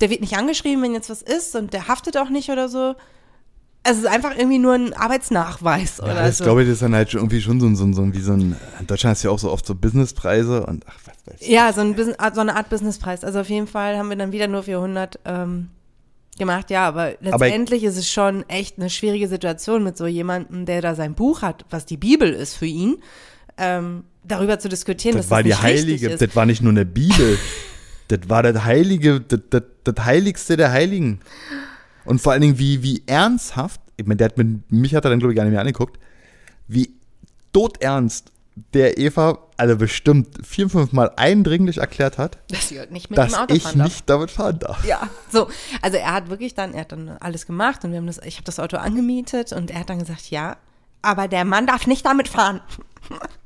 [0.00, 2.94] der wird nicht angeschrieben, wenn jetzt was ist und der haftet auch nicht oder so.
[3.84, 6.44] Es ist einfach irgendwie nur ein Arbeitsnachweis Ja, oder das so.
[6.44, 8.20] glaube ich, das ist dann halt irgendwie schon so, ein- so, ein- so, ein- wie
[8.20, 11.40] so ein, in Deutschland ist ja auch so oft so Businesspreise und ach, was weiß
[11.40, 11.48] ich.
[11.48, 13.24] Ja, so, ein so eine Art Businesspreis.
[13.24, 15.70] Also auf jeden Fall haben wir dann wieder nur 400 ähm,
[16.38, 16.70] gemacht.
[16.70, 20.94] Ja, aber letztendlich ist es schon echt eine schwierige Situation mit so jemandem, der da
[20.94, 22.98] sein Buch hat, was die Bibel ist für ihn,
[23.56, 26.84] ähm, darüber zu diskutieren, Das dass war das die heilige, das war nicht nur eine
[26.84, 27.38] Bibel.
[28.08, 31.20] das war das heilige, das, das, das heiligste der Heiligen.
[32.04, 35.10] Und vor allen Dingen, wie, wie ernsthaft, ich meine, der hat mit, mich hat er
[35.10, 35.98] dann, glaube ich, gar nicht mehr angeguckt,
[36.66, 36.90] wie
[37.52, 38.32] todernst
[38.72, 44.08] der Eva, also bestimmt vier, fünf Mal eindringlich erklärt hat, dass nicht dass ich nicht
[44.08, 44.84] damit fahren darf.
[44.84, 45.48] Ja, so.
[45.82, 48.36] Also er hat wirklich dann, er hat dann alles gemacht und wir haben das, ich
[48.36, 50.56] habe das Auto angemietet und er hat dann gesagt, ja,
[51.02, 52.60] aber der Mann darf nicht damit fahren.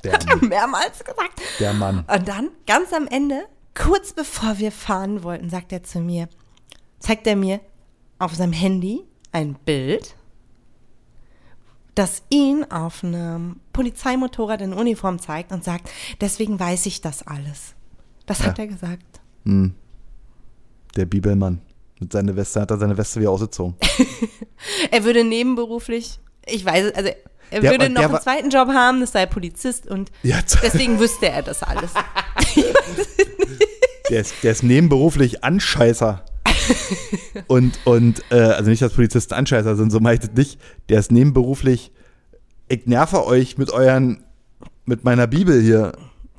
[0.05, 1.41] Der, Hat er mehrmals gesagt.
[1.61, 2.05] der Mann.
[2.13, 3.45] Und dann, ganz am Ende,
[3.75, 6.29] kurz bevor wir fahren wollten, sagt er zu mir,
[6.99, 7.61] zeigt er mir
[8.19, 10.15] auf seinem Handy ein Bild,
[11.95, 17.75] das ihn auf einem Polizeimotorrad in Uniform zeigt und sagt, deswegen weiß ich das alles.
[18.27, 18.65] Das hat Ja.
[18.65, 19.21] er gesagt.
[19.45, 19.75] Hm.
[20.97, 21.61] Der Bibelmann.
[22.01, 23.77] Mit seiner Weste hat er seine Weste wieder ausgezogen.
[24.91, 27.11] Er würde nebenberuflich, ich weiß, also
[27.51, 30.99] er Der- würde noch einen war- zweiten Job haben, das sei Polizist und Ja, deswegen
[31.01, 31.91] wüsste er das alles.
[34.11, 36.25] Der ist, der ist nebenberuflich Anscheißer.
[37.47, 40.61] Und, und äh, also nicht, dass Polizisten Anscheißer sind, so das nicht.
[40.89, 41.93] Der ist nebenberuflich,
[42.69, 44.25] ich nerve euch mit euren,
[44.85, 45.93] mit meiner Bibel hier,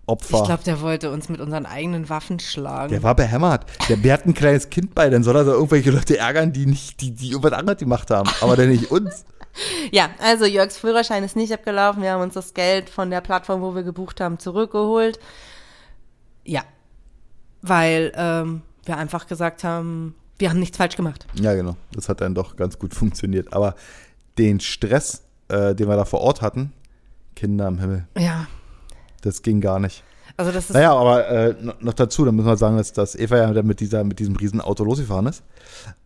[0.05, 0.39] Opfer.
[0.39, 2.91] Ich glaube, der wollte uns mit unseren eigenen Waffen schlagen.
[2.91, 3.65] der war behämmert.
[3.87, 6.65] Der, der hat ein kleines Kind bei, dann soll er da irgendwelche Leute ärgern, die
[6.65, 9.25] nicht, die, die irgendwas anderes gemacht haben, aber dann nicht uns.
[9.91, 12.01] Ja, also Jörgs Führerschein ist nicht abgelaufen.
[12.01, 15.19] Wir haben uns das Geld von der Plattform, wo wir gebucht haben, zurückgeholt.
[16.43, 16.63] Ja,
[17.61, 21.25] weil ähm, wir einfach gesagt haben, wir haben nichts falsch gemacht.
[21.35, 21.75] Ja, genau.
[21.93, 23.53] Das hat dann doch ganz gut funktioniert.
[23.53, 23.75] Aber
[24.37, 26.73] den Stress, äh, den wir da vor Ort hatten,
[27.35, 28.47] Kinder am Himmel, Ja,
[29.21, 30.03] das ging gar nicht.
[30.37, 33.37] also das ist Naja, aber äh, noch dazu, dann müssen wir sagen, dass, dass Eva
[33.53, 35.43] ja mit, dieser, mit diesem riesen Auto losgefahren ist.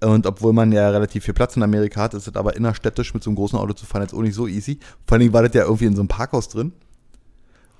[0.01, 3.23] Und obwohl man ja relativ viel Platz in Amerika hat, ist es aber innerstädtisch mit
[3.23, 4.79] so einem großen Auto zu fahren jetzt auch nicht so easy.
[5.05, 6.73] Vor allen Dingen war das ja irgendwie in so einem Parkhaus drin.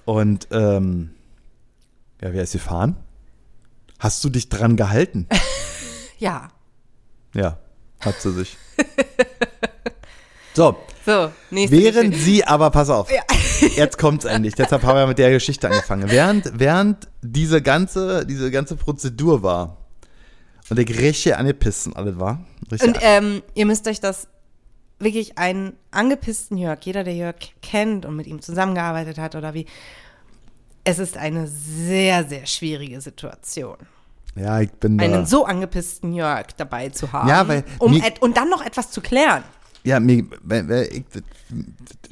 [0.06, 1.12] Und ähm,
[2.22, 2.96] ja, wer ist gefahren?
[4.00, 5.28] Hast du dich dran gehalten?
[6.20, 6.50] ja.
[7.34, 7.58] ja,
[8.00, 8.58] hat sie sich.
[10.54, 12.32] So, So, nächste während Geschichte.
[12.32, 13.22] sie, aber pass auf, Ja.
[13.76, 14.56] jetzt kommt's endlich.
[14.56, 16.10] Deshalb haben wir mit der Geschichte angefangen.
[16.10, 19.78] Während, während diese ganze, diese ganze Prozedur war
[20.70, 24.28] und der richtig angepisst und alles war, richtig Und ähm, ihr müsst euch das
[24.98, 29.68] wirklich einen angepissten Jörg, jeder, der Jörg kennt und mit ihm zusammengearbeitet hat oder wie,
[30.88, 33.78] es ist eine sehr, sehr schwierige Situation.
[34.36, 37.28] ja, ich bin da, einen so angepissten Jörg dabei zu haben.
[37.30, 39.44] Ja, weil um mir- und dann noch etwas zu klären.
[39.84, 41.04] ja, mir, weil- weil ich,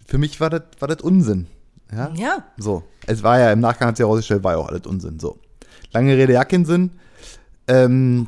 [0.08, 1.48] für mich war das, war das Unsinn.
[1.92, 2.12] Ja?
[2.16, 2.44] Ja.
[2.58, 2.84] So.
[3.08, 5.20] Es war ja, im Nachgang hat sich herausgestellt, war ja auch alles Unsinn.
[5.20, 5.38] So.
[5.94, 6.92] Lange Rede, ja keinen Sinn.
[7.68, 8.28] Ähm,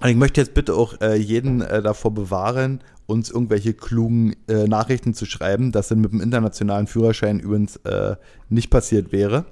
[0.00, 4.66] und ich möchte jetzt bitte auch äh, jeden äh, davor bewahren, uns irgendwelche klugen äh,
[4.66, 8.16] Nachrichten zu schreiben, dass das mit dem internationalen Führerschein übrigens äh,
[8.48, 9.46] nicht passiert wäre.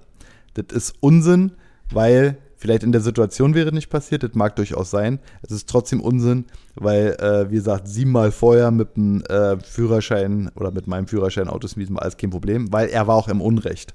[0.54, 1.52] Das ist Unsinn,
[1.90, 5.18] weil vielleicht in der Situation wäre nicht passiert, das mag durchaus sein.
[5.42, 10.70] Es ist trotzdem Unsinn, weil, äh, wie gesagt, siebenmal vorher mit dem äh, Führerschein oder
[10.70, 13.94] mit meinem Führerschein Autos mieten war alles kein Problem, weil er war auch im Unrecht.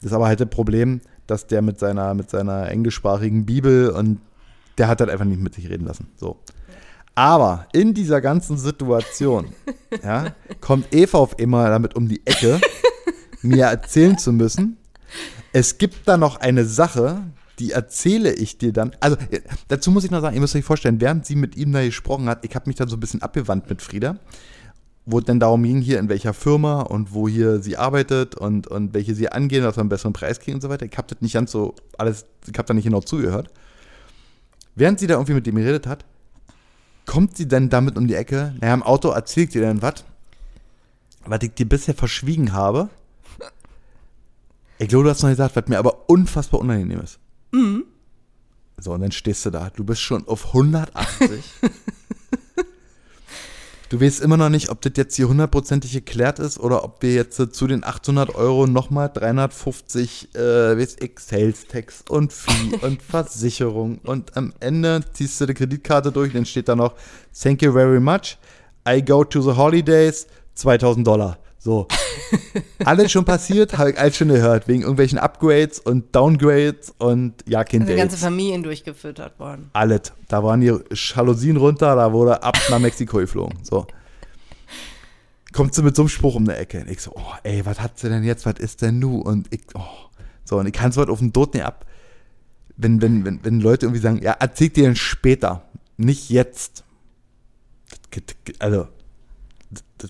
[0.00, 4.20] Das ist aber halt das Problem, dass der mit seiner, mit seiner englischsprachigen Bibel und
[4.78, 6.08] der hat halt einfach nicht mit sich reden lassen.
[6.16, 6.40] So.
[7.14, 9.48] Aber in dieser ganzen Situation
[10.02, 12.60] ja, kommt Eva auf einmal damit um die Ecke,
[13.42, 14.76] mir erzählen zu müssen,
[15.52, 17.22] es gibt da noch eine Sache,
[17.58, 18.92] die erzähle ich dir dann.
[19.00, 21.72] Also äh, dazu muss ich noch sagen, ihr müsst euch vorstellen, während sie mit ihm
[21.72, 24.16] da gesprochen hat, ich habe mich dann so ein bisschen abgewandt mit Frieda
[25.10, 28.66] wo es denn darum ging, hier in welcher Firma und wo hier sie arbeitet und,
[28.66, 30.84] und welche sie angehen, dass wir einen besseren Preis kriegen und so weiter.
[30.84, 33.48] Ich habe das nicht ganz so alles, ich habe da nicht genau zugehört.
[34.78, 36.04] Während sie da irgendwie mit dem geredet hat,
[37.04, 40.04] kommt sie dann damit um die Ecke, naja, im Auto erzählt sie dann was,
[41.26, 42.88] was ich dir bisher verschwiegen habe.
[44.78, 47.18] Ich glaube, du hast noch gesagt, was mir aber unfassbar unangenehm ist.
[47.50, 47.86] Mhm.
[48.76, 49.70] So, und dann stehst du da.
[49.70, 51.42] Du bist schon auf 180.
[53.88, 57.14] du weißt immer noch nicht, ob das jetzt hier hundertprozentig geklärt ist oder ob wir
[57.14, 60.86] jetzt zu den 800 Euro nochmal 350 äh,
[61.18, 63.98] Sales Tax und Fee und Versicherung.
[64.04, 66.94] Und am Ende ziehst du die Kreditkarte durch, dann steht da noch
[67.40, 68.38] Thank you very much.
[68.88, 71.38] I go to the holidays, 2000 Dollar.
[71.68, 71.86] So.
[72.82, 77.62] alles schon passiert, habe ich alles schon gehört, wegen irgendwelchen Upgrades und Downgrades und ja,
[77.62, 79.68] Kind also ganze Familien durchgefüttert worden.
[79.74, 80.14] Alles.
[80.28, 83.58] Da waren die Jalousien runter, da wurde ab nach Mexiko geflogen.
[83.64, 83.86] So.
[85.52, 86.80] Kommt sie mit so einem Spruch um die Ecke.
[86.80, 88.46] Und ich so, oh, ey, was hat sie denn jetzt?
[88.46, 89.20] Was ist denn nu?
[89.20, 90.08] Und ich, oh.
[90.46, 91.84] So, und ich kann es heute auf den Tod nicht ab.
[92.78, 95.64] Wenn, wenn, wenn, wenn Leute irgendwie sagen, ja, erzählt dir denn später,
[95.98, 96.84] nicht jetzt.
[98.58, 98.88] Also,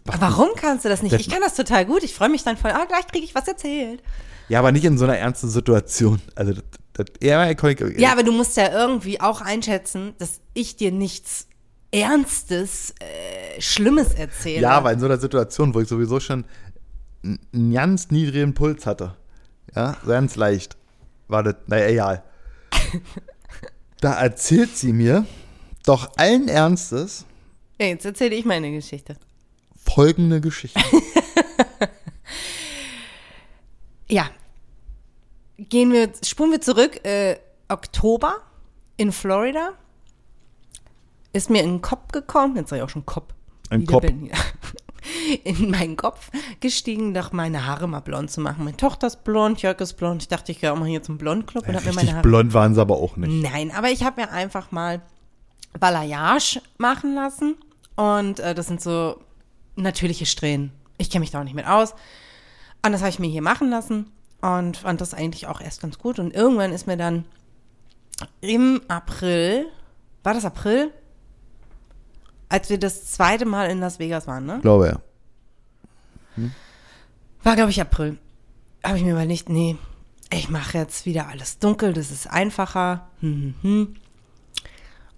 [0.04, 1.14] Warum kannst du das nicht?
[1.14, 2.02] ich kann das total gut.
[2.02, 4.02] Ich freue mich dann voll, ah, gleich kriege ich was erzählt.
[4.48, 6.20] Ja, aber nicht in so einer ernsten Situation.
[6.34, 10.90] Also, das, das, ja, ja, aber du musst ja irgendwie auch einschätzen, dass ich dir
[10.90, 11.46] nichts
[11.90, 14.62] Ernstes, äh, Schlimmes erzähle.
[14.62, 16.44] Ja, aber in so einer Situation, wo ich sowieso schon
[17.22, 19.16] einen ganz niedrigen Puls hatte,
[19.74, 20.76] ja, ganz leicht,
[21.28, 22.22] war das, naja, egal.
[24.00, 25.26] da erzählt sie mir
[25.84, 27.24] doch allen Ernstes.
[27.80, 29.16] Ja, jetzt erzähle ich meine Geschichte
[29.98, 30.80] folgende Geschichte.
[34.08, 34.30] ja.
[35.56, 37.04] Gehen wir, spulen wir zurück.
[37.04, 37.36] Äh,
[37.68, 38.36] Oktober
[38.96, 39.70] in Florida
[41.32, 43.34] ist mir in den Kopf gekommen, jetzt sage ich auch schon Kopf.
[43.70, 44.06] Ein Kopf.
[45.44, 46.30] in meinen Kopf
[46.60, 48.64] gestiegen, doch meine Haare mal blond zu machen.
[48.64, 50.22] Meine Tochter ist blond, Jörg ist blond.
[50.22, 52.22] Ich dachte, ich gehe auch mal hier zum Blondclub und ja, habe mir meine Haare.
[52.22, 53.42] blond waren sie aber auch nicht.
[53.42, 55.02] Nein, aber ich habe mir einfach mal
[55.80, 57.56] Balayage machen lassen.
[57.96, 59.18] Und äh, das sind so
[59.82, 60.72] natürliche Strähnen.
[60.98, 61.94] Ich kenne mich da auch nicht mit aus.
[62.84, 64.10] Und das habe ich mir hier machen lassen
[64.40, 66.18] und fand das eigentlich auch erst ganz gut.
[66.18, 67.24] Und irgendwann ist mir dann
[68.40, 69.66] im April,
[70.22, 70.92] war das April?
[72.48, 74.58] Als wir das zweite Mal in Las Vegas waren, ne?
[74.62, 75.00] Glaube ja.
[76.36, 76.52] Hm?
[77.42, 78.18] War, glaube ich, April.
[78.82, 79.76] Habe ich mir überlegt, nee,
[80.30, 83.08] ich mache jetzt wieder alles dunkel, das ist einfacher.
[83.20, 83.96] Hm, hm, hm.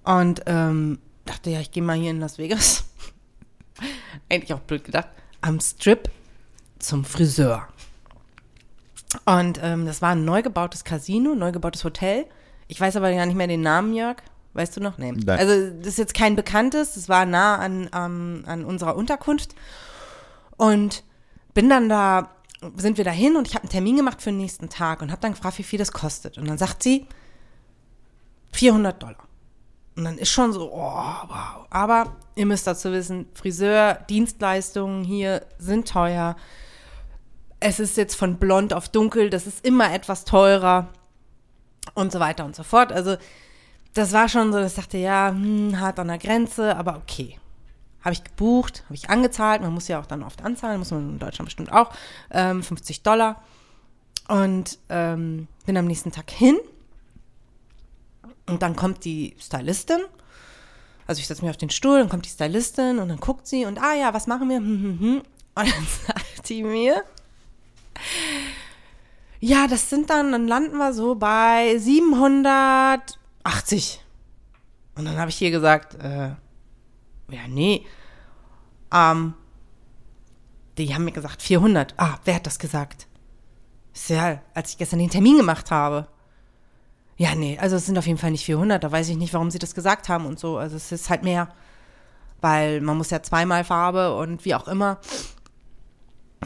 [0.02, 2.89] Und ähm, dachte, ja, ich gehe mal hier in Las Vegas
[4.28, 5.08] eigentlich auch blöd gedacht,
[5.40, 6.10] am Strip
[6.78, 7.68] zum Friseur.
[9.24, 12.26] Und ähm, das war ein neu gebautes Casino, neu gebautes Hotel.
[12.68, 14.18] Ich weiß aber gar nicht mehr den Namen, Jörg.
[14.52, 14.98] Weißt du noch?
[14.98, 15.12] Nee.
[15.12, 15.38] Nein.
[15.38, 16.94] Also, das ist jetzt kein bekanntes.
[16.94, 19.54] Das war nah an, ähm, an unserer Unterkunft.
[20.56, 21.04] Und
[21.54, 22.30] bin dann da,
[22.76, 25.20] sind wir dahin und ich habe einen Termin gemacht für den nächsten Tag und habe
[25.20, 26.36] dann gefragt, wie viel das kostet.
[26.36, 27.06] Und dann sagt sie,
[28.52, 29.29] 400 Dollar.
[29.96, 31.66] Und dann ist schon so, oh, wow.
[31.70, 36.36] Aber ihr müsst dazu wissen, Friseur, Dienstleistungen hier sind teuer.
[37.58, 40.88] Es ist jetzt von blond auf dunkel, das ist immer etwas teurer
[41.94, 42.92] und so weiter und so fort.
[42.92, 43.16] Also
[43.94, 47.38] das war schon so, dass ich dachte, ja, hm, hart an der Grenze, aber okay.
[48.02, 49.60] Habe ich gebucht, habe ich angezahlt.
[49.60, 51.90] Man muss ja auch dann oft anzahlen, muss man in Deutschland bestimmt auch.
[52.30, 53.42] Ähm, 50 Dollar.
[54.26, 56.56] Und ähm, bin am nächsten Tag hin
[58.50, 60.00] und dann kommt die Stylistin.
[61.06, 63.64] Also ich setze mich auf den Stuhl, dann kommt die Stylistin und dann guckt sie
[63.64, 64.58] und ah ja, was machen wir?
[64.58, 65.22] Hm, hm, hm.
[65.54, 65.66] Und dann
[66.06, 67.02] sagt die mir,
[69.40, 74.04] ja, das sind dann, dann landen wir so bei 780.
[74.96, 76.34] Und dann habe ich hier gesagt, äh,
[77.30, 77.86] ja, nee,
[78.92, 79.34] ähm,
[80.76, 81.94] die haben mir gesagt 400.
[81.96, 83.06] Ah, wer hat das gesagt?
[83.94, 86.08] Ist ja, als ich gestern den Termin gemacht habe.
[87.20, 88.82] Ja, nee, also es sind auf jeden Fall nicht 400.
[88.82, 90.56] Da weiß ich nicht, warum sie das gesagt haben und so.
[90.56, 91.48] Also es ist halt mehr,
[92.40, 94.96] weil man muss ja zweimal Farbe und wie auch immer.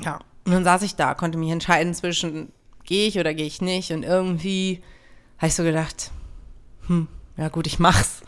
[0.03, 2.49] Ja, und dann saß ich da, konnte mich entscheiden zwischen
[2.83, 3.93] gehe ich oder gehe ich nicht.
[3.93, 4.83] Und irgendwie
[5.39, 6.11] habe ich so gedacht,
[6.89, 7.07] hm,
[7.37, 8.23] ja gut, ich mach's.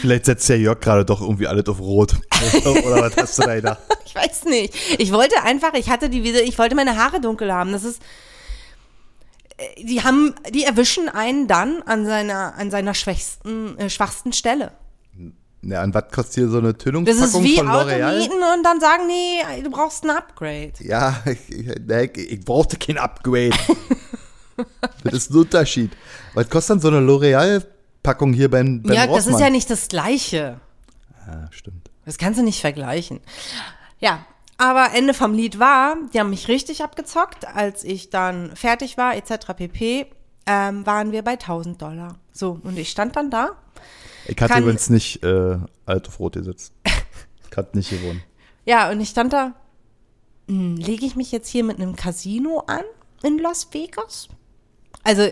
[0.00, 2.16] Vielleicht setzt der Jörg gerade doch irgendwie alles auf Rot.
[2.64, 3.78] Oder was hast du da gedacht?
[4.04, 4.74] Ich weiß nicht.
[4.98, 7.70] Ich wollte einfach, ich hatte die, ich wollte meine Haare dunkel haben.
[7.70, 8.02] Das ist,
[9.78, 14.72] die haben, die erwischen einen dann an seiner, an seiner schwächsten, äh, schwachsten Stelle.
[15.62, 18.28] Ja, an was kostet hier so eine Tönungspackung Das ist wie von L'Oreal?
[18.28, 20.72] und dann sagen die, du brauchst ein Upgrade.
[20.80, 23.50] Ja, ich, ich, ich brauchte kein Upgrade.
[25.04, 25.92] das ist ein Unterschied.
[26.34, 29.16] Was kostet dann so eine L'Oreal-Packung hier beim, beim Ja, Rossmann?
[29.16, 30.60] das ist ja nicht das Gleiche.
[31.26, 31.90] Ja, stimmt.
[32.04, 33.20] Das kannst du nicht vergleichen.
[34.00, 34.26] Ja,
[34.58, 37.46] aber Ende vom Lied war, die haben mich richtig abgezockt.
[37.46, 39.52] Als ich dann fertig war, etc.
[39.56, 40.06] pp.,
[40.46, 42.18] ähm, waren wir bei 1000 Dollar.
[42.32, 43.52] So, und ich stand dann da.
[44.26, 46.72] Ich hatte Kann- übrigens nicht äh, alt auf Rot gesetzt.
[47.50, 48.20] Ich hatte nicht gewonnen.
[48.64, 49.52] Ja, und ich stand da,
[50.48, 52.82] hm, lege ich mich jetzt hier mit einem Casino an
[53.22, 54.26] in Las Vegas?
[55.04, 55.28] Also,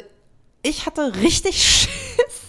[0.63, 2.43] ich hatte richtig Schiss,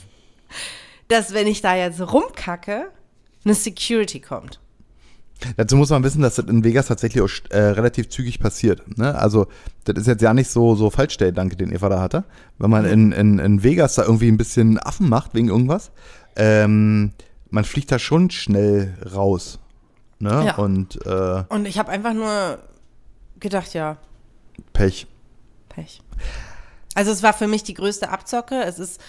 [1.08, 2.92] dass wenn ich da jetzt rumkacke,
[3.44, 4.60] eine Security kommt.
[5.58, 8.98] Dazu muss man wissen, dass das in Vegas tatsächlich auch äh, relativ zügig passiert.
[8.98, 9.16] Ne?
[9.16, 9.48] Also,
[9.86, 12.24] das ist jetzt ja nicht so, so Falschstelldanke, den Eva da hatte.
[12.58, 15.92] Wenn man in, in, in Vegas da irgendwie ein bisschen Affen macht wegen irgendwas,
[16.36, 17.12] ähm,
[17.50, 19.60] man fliegt da schon schnell raus.
[20.20, 20.46] Ne?
[20.46, 20.56] Ja.
[20.56, 22.60] Und äh, Und ich habe einfach nur
[23.40, 23.98] gedacht, ja,
[24.72, 25.08] Pech.
[25.70, 26.02] Pech.
[26.96, 28.64] Also es war für mich die größte Abzocke.
[28.64, 29.02] Es ist,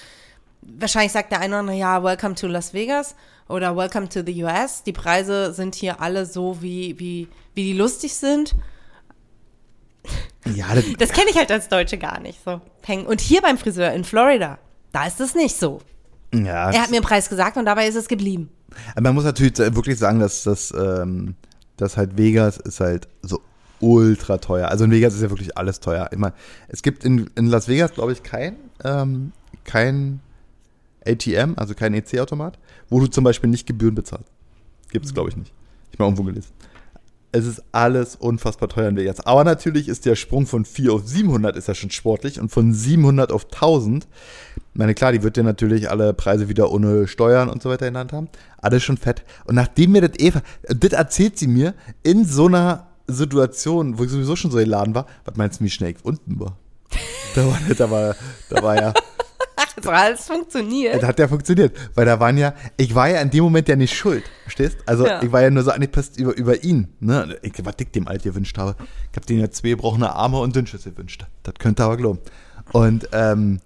[0.78, 3.14] wahrscheinlich sagt der eine oder andere, ja, welcome to Las Vegas
[3.48, 4.82] oder welcome to the US.
[4.82, 8.54] Die Preise sind hier alle so, wie, wie, wie die lustig sind.
[10.54, 12.38] Ja, das, Das kenne ich halt als Deutsche gar nicht.
[12.44, 12.60] So.
[13.06, 14.58] Und hier beim Friseur in Florida,
[14.92, 15.80] da ist es nicht so.
[16.32, 18.50] ja Er hat mir einen Preis gesagt und dabei ist es geblieben.
[19.00, 21.36] Man muss natürlich wirklich sagen, dass das, ähm,
[21.76, 23.40] dass halt Vegas ist halt so
[23.80, 24.68] ultra teuer.
[24.68, 26.08] Also in Vegas ist ja wirklich alles teuer.
[26.12, 26.32] Immer,
[26.68, 29.32] es gibt in, in Las Vegas, glaube ich, kein, ähm,
[29.64, 30.20] kein
[31.06, 34.30] ATM, also kein EC-Automat, wo du zum Beispiel nicht Gebühren bezahlst.
[34.90, 35.52] Gibt es, glaube ich, nicht.
[35.90, 36.50] Ich habe mal irgendwo gelesen.
[37.32, 39.20] Es ist alles unfassbar teuer in Vegas.
[39.26, 42.72] Aber natürlich ist der Sprung von 4 auf 700 ist ja schon sportlich und von
[42.72, 44.06] 700 auf 1000
[44.74, 47.86] ich meine, klar, die wird dir natürlich alle Preise wieder ohne Steuern und so weiter
[47.86, 48.28] in der Hand haben.
[48.60, 49.22] Alles schon fett.
[49.44, 54.10] Und nachdem mir das Eva, das erzählt sie mir in so einer Situation, wo ich
[54.10, 56.56] sowieso schon so geladen war, was meinst du, wie schnell ich unten war?
[57.36, 58.16] Da war, da war,
[58.50, 58.94] da war ja,
[59.82, 60.94] So alles funktioniert.
[61.02, 61.76] das hat ja funktioniert.
[61.94, 64.78] Weil da waren ja, ich war ja in dem Moment ja nicht schuld, verstehst?
[64.86, 65.22] Also Ja.
[65.22, 67.36] ich war ja nur so angepisst über, über ihn, ne?
[67.42, 68.76] Ich, was ich dem Alt gewünscht habe.
[69.10, 71.24] Ich habe denen ja zwei gebrochene Arme und Dünnschiss gewünscht.
[71.42, 72.20] Das könnte aber glauben.
[72.72, 73.60] Und, ähm,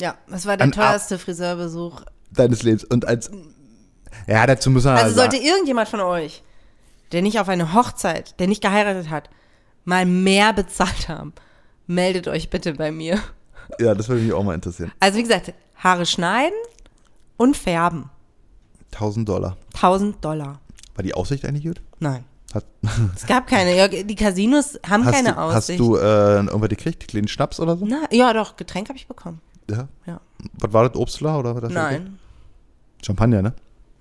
[0.00, 2.02] Ja, das war der teuerste Friseurbesuch.
[2.32, 2.82] deines Lebens.
[2.84, 3.30] Und als,
[4.26, 5.30] ja, dazu muss man Also sagen.
[5.30, 6.42] sollte irgendjemand von euch,
[7.12, 9.30] der nicht auf eine Hochzeit, der nicht geheiratet hat,
[9.84, 11.32] mal mehr bezahlt haben,
[11.86, 13.20] meldet euch bitte bei mir.
[13.80, 14.92] Ja, das würde mich auch mal interessieren.
[15.00, 16.54] Also wie gesagt, Haare schneiden
[17.36, 18.10] und färben.
[18.92, 19.56] 1000 Dollar.
[19.74, 20.60] 1000 Dollar.
[20.94, 21.80] War die Aussicht eigentlich gut?
[21.98, 22.24] Nein.
[22.54, 22.64] Hat,
[23.16, 23.88] Es gab keine.
[24.04, 25.80] Die Casinos haben hast, keine du, hast Aussicht.
[25.80, 27.08] du äh, irgendwas gekriegt?
[27.08, 27.84] Kleinen Schnaps oder so?
[27.84, 29.40] Na, ja, doch, Getränk habe ich bekommen.
[29.68, 29.88] Ja.
[30.06, 30.20] Ja.
[30.60, 30.96] Was war das?
[31.00, 31.62] Obstler oder was?
[31.62, 32.18] das Nein.
[33.04, 33.54] Champagner, ne?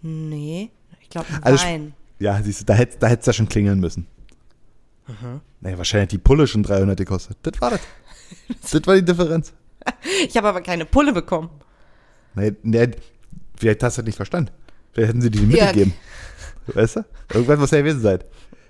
[0.03, 0.69] Nee.
[1.01, 1.93] Ich glaube, Also, Wein.
[2.19, 4.05] Ja, siehst du, da hätte da hätt's ja schon klingeln müssen.
[5.59, 7.37] Naja, wahrscheinlich hat die Pulle schon 300 gekostet.
[7.43, 7.81] Das war das.
[8.61, 9.53] das war die Differenz.
[10.27, 11.49] Ich habe aber keine Pulle bekommen.
[12.35, 12.91] Nee, nee,
[13.57, 14.51] vielleicht hast du das nicht verstanden.
[14.91, 15.71] Vielleicht hätten sie dir die Mitte Ja.
[15.71, 15.93] gegeben.
[16.67, 17.05] Weißt du?
[17.33, 18.19] Irgendwas muss ja gewesen sein.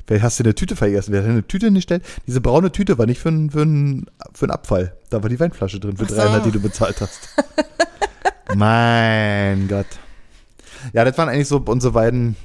[0.07, 1.13] Vielleicht hast du eine Tüte vergessen.
[1.13, 2.03] Wer hat eine Tüte nicht stellt?
[2.27, 4.97] Diese braune Tüte war nicht für einen für einen- für einen Abfall.
[5.09, 6.15] Da war die Weinflasche drin für so.
[6.15, 7.29] 300, die du bezahlt hast.
[8.55, 9.85] mein Gott.
[10.91, 12.35] Ja, das waren eigentlich so unsere beiden.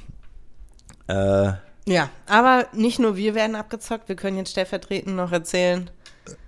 [1.07, 1.51] Äh,
[1.85, 5.89] Ja, aber nicht nur wir werden abgezockt, wir können jetzt stellvertretend noch erzählen.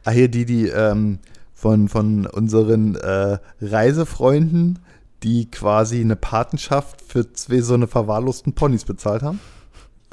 [0.03, 1.19] Ah, hier die, die ähm,
[1.53, 4.79] von, von unseren äh, Reisefreunden,
[5.23, 9.39] die quasi eine Patenschaft für zwei so eine verwahrlosten Ponys bezahlt haben.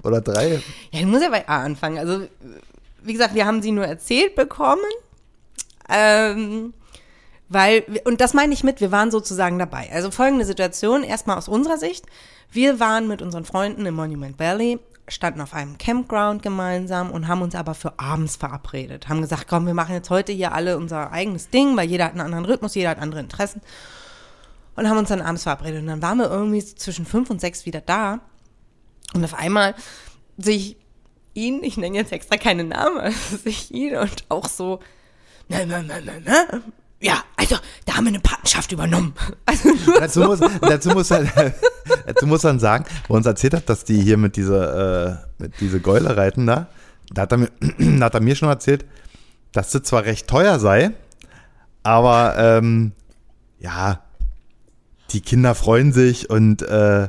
[0.05, 0.61] Oder drei.
[0.91, 1.99] Ja, ich muss ja bei A anfangen.
[1.99, 2.27] Also,
[3.03, 4.83] wie gesagt, wir haben sie nur erzählt bekommen.
[5.89, 6.75] Ähm,
[7.49, 9.91] weil, und das meine ich mit, wir waren sozusagen dabei.
[9.93, 12.05] Also folgende Situation, erstmal aus unserer Sicht.
[12.51, 17.43] Wir waren mit unseren Freunden im Monument Valley, standen auf einem Campground gemeinsam und haben
[17.43, 19.09] uns aber für abends verabredet.
[19.09, 22.13] Haben gesagt, komm, wir machen jetzt heute hier alle unser eigenes Ding, weil jeder hat
[22.13, 23.61] einen anderen Rhythmus, jeder hat andere Interessen.
[24.77, 25.81] Und haben uns dann abends verabredet.
[25.81, 28.21] Und dann waren wir irgendwie zwischen fünf und sechs wieder da.
[29.15, 29.75] Und auf einmal
[30.37, 30.77] sehe ich
[31.35, 34.81] ihn, ich nenne jetzt extra keine Namen, sehe ich ihn und auch so,
[35.49, 36.61] na, na, na, na, na.
[37.01, 39.15] Ja, also, da haben wir eine Patenschaft übernommen.
[39.47, 41.31] Also nur Dazu muss, dazu, muss halt,
[42.07, 45.17] dazu muss man sagen, wo er uns erzählt hat, dass die hier mit dieser, äh,
[45.39, 46.67] mit diese Gäule reiten da,
[47.13, 48.85] da hat, er mir, da hat er mir schon erzählt,
[49.53, 50.91] dass das zwar recht teuer sei,
[51.85, 52.93] aber ähm,
[53.61, 54.03] ja,
[55.11, 57.09] die Kinder freuen sich und äh,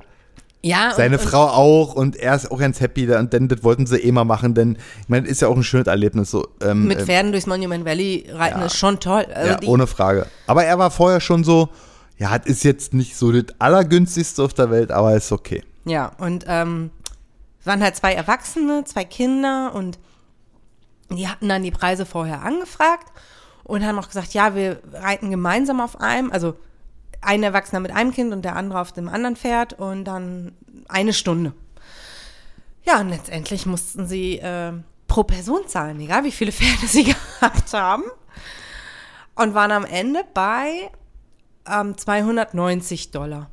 [0.62, 3.64] ja, seine und, Frau auch und er ist auch ganz happy da, und dann das
[3.64, 6.48] wollten sie eh mal machen, denn ich meine, ist ja auch ein schönes Erlebnis so.
[6.62, 8.66] Ähm, Und mit ähm, Pferden durchs Monument Valley reiten ja.
[8.66, 9.26] ist schon toll.
[9.34, 10.28] Also ja, die, ohne Frage.
[10.48, 11.70] Aber er war vorher schon so,
[12.18, 15.64] ja, das ist jetzt nicht so das allergünstigste auf der Welt, aber ist okay.
[15.86, 16.92] Ja, und ähm,
[17.62, 19.98] es waren halt zwei Erwachsene, zwei Kinder und
[21.10, 23.08] die hatten dann die Preise vorher angefragt
[23.64, 26.32] und haben auch gesagt, ja, wir reiten gemeinsam auf einem.
[26.32, 26.56] Also
[27.22, 30.54] ein Erwachsener mit einem Kind und der andere auf dem anderen Pferd und dann
[30.88, 31.54] eine Stunde.
[32.86, 34.72] Ja, und letztendlich mussten sie äh,
[35.08, 38.04] pro Person zahlen, egal wie viele Pferde sie gehabt haben.
[39.36, 40.90] Und waren am Ende bei
[41.70, 43.50] ähm, 290 Dollar.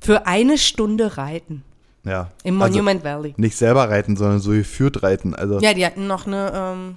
[0.00, 1.64] Für eine Stunde Reiten
[2.04, 2.30] Ja.
[2.44, 3.34] im Also Monument Valley.
[3.36, 5.34] nicht selber reiten, sondern so geführt reiten.
[5.34, 5.70] Also, ja.
[5.70, 6.96] Ja, die hatten noch eine, ähm,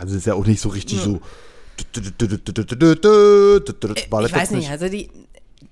[0.00, 1.20] das ist ja auch nicht so richtig so.
[4.10, 5.10] War ich weiß nicht, also die,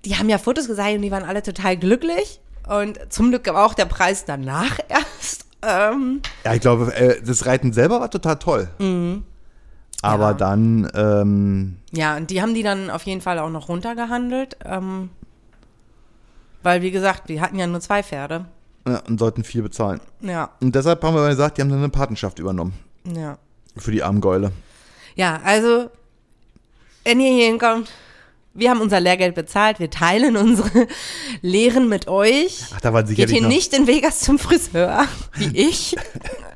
[0.05, 2.41] die haben ja Fotos gezeigt und die waren alle total glücklich.
[2.69, 5.47] Und zum Glück war auch der Preis danach erst.
[5.63, 8.69] Ähm, Ja, ich glaube, äh, das Reiten selber war total toll.
[8.79, 9.25] Aber Mhm.
[10.03, 10.33] Ja.
[10.35, 14.57] dann, ähm, ja, und die haben die dann auf jeden Fall auch noch runtergehandelt.
[14.65, 15.11] Ähm,
[16.63, 18.47] weil, wie gesagt, die hatten ja nur zwei Pferde.
[18.87, 20.01] ja, und sollten viel bezahlen.
[20.21, 22.75] Ja, Und deshalb haben wir gesagt, die haben dann eine Patenschaft übernommen.
[23.05, 23.39] ja.
[23.77, 24.51] Für die armen Gäule.
[25.21, 25.91] Ja, also,
[27.05, 27.91] wenn ihr hier hinkommt,
[28.55, 30.87] wir haben unser Lehrgeld bezahlt, wir teilen unsere
[31.43, 32.65] Lehren mit euch.
[32.75, 35.05] Ach, da waren Geht sicherlich hier noch, nicht in Vegas zum Friseur,
[35.35, 35.95] wie ich.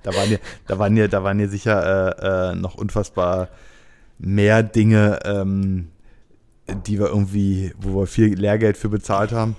[0.02, 3.50] da waren hier, da waren hier, da waren hier sicher äh, äh, noch unfassbar
[4.18, 5.88] mehr Dinge, ähm,
[6.86, 9.56] die wir irgendwie, wo wir viel Lehrgeld für bezahlt haben.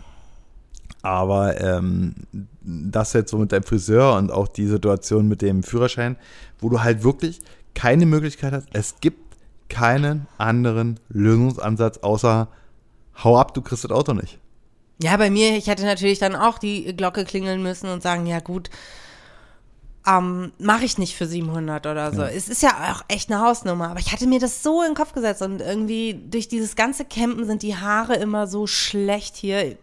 [1.04, 2.16] Aber ähm,
[2.64, 6.16] das jetzt so mit deinem Friseur und auch die Situation mit dem Führerschein,
[6.58, 7.42] wo du halt wirklich
[7.76, 8.68] keine Möglichkeit hast.
[8.74, 9.20] Es gibt
[9.70, 12.48] keinen anderen Lösungsansatz außer
[13.24, 14.40] hau ab, du kriegst das Auto nicht.
[15.02, 18.40] Ja, bei mir, ich hätte natürlich dann auch die Glocke klingeln müssen und sagen, ja
[18.40, 18.70] gut,
[20.08, 22.22] ähm, mache ich nicht für 700 oder so.
[22.22, 24.96] Es ist ja auch echt eine Hausnummer, aber ich hatte mir das so in den
[24.96, 29.78] Kopf gesetzt und irgendwie durch dieses ganze Campen sind die Haare immer so schlecht hier.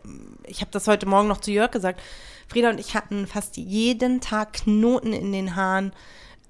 [0.46, 2.00] Ich habe das heute Morgen noch zu Jörg gesagt.
[2.48, 5.92] Frieda und ich hatten fast jeden Tag Knoten in den Haaren.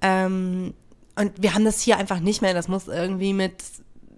[0.01, 0.73] Ähm,
[1.15, 2.53] und wir haben das hier einfach nicht mehr.
[2.53, 3.55] Das muss irgendwie mit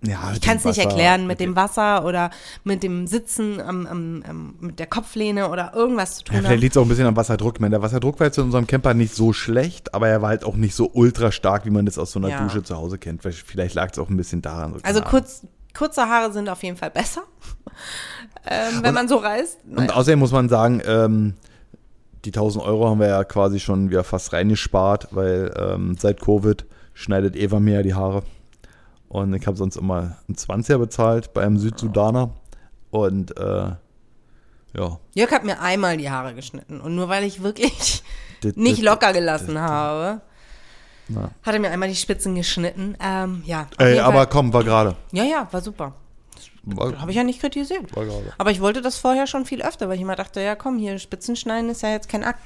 [0.02, 2.30] Ja, ich kann es nicht erklären, mit dem- dem Wasser oder
[2.64, 6.52] mit dem Sitzen am, am, am, mit der Kopflehne oder irgendwas zu Ja, tun vielleicht
[6.52, 6.60] haben.
[6.60, 7.56] liegt es auch ein bisschen am Wasserdruck.
[7.56, 10.30] Ich meine, der Wasserdruck war jetzt in unserem Camper nicht so schlecht, aber er war
[10.30, 12.44] halt auch nicht so ultra stark, wie man das aus so einer Ja.
[12.44, 13.24] Dusche zu Hause kennt.
[13.24, 14.74] Vielleicht lag es auch ein bisschen daran.
[14.74, 15.42] so, Also kurz,
[15.74, 17.24] kurze Haare sind auf jeden Fall besser,
[18.48, 19.58] ähm, wenn man so reist.
[19.66, 19.94] Und Naja.
[19.94, 21.34] außerdem muss man sagen, ähm,
[22.26, 26.66] die 1000 Euro haben wir ja quasi schon wieder fast reingespart, weil ähm, seit Covid
[26.96, 28.24] schneidet Eva mir ja die Haare.
[29.08, 32.32] Und ich habe sonst immer einen 20er bezahlt bei einem Südsudaner.
[32.90, 33.72] Und äh,
[34.74, 35.00] ja.
[35.14, 38.04] Jörg hat mir einmal die Haare geschnitten und nur weil ich wirklich
[38.44, 40.22] Dit- nicht dit- locker gelassen habe,
[41.08, 41.30] Na.
[41.44, 42.98] hat er mir einmal die Spitzen geschnitten.
[43.00, 44.28] Ähm, ja, Ey, aber Fall.
[44.28, 44.96] komm, war gerade.
[45.12, 45.94] ja, ja, war super.
[46.98, 47.96] Habe ich ja nicht kritisiert.
[47.96, 48.34] war gerade.
[48.40, 50.98] Aber ich wollte das vorher schon viel öfter, weil ich immer dachte, ja komm, hier
[50.98, 52.42] Spitzen schneiden ist ja jetzt kein Akt.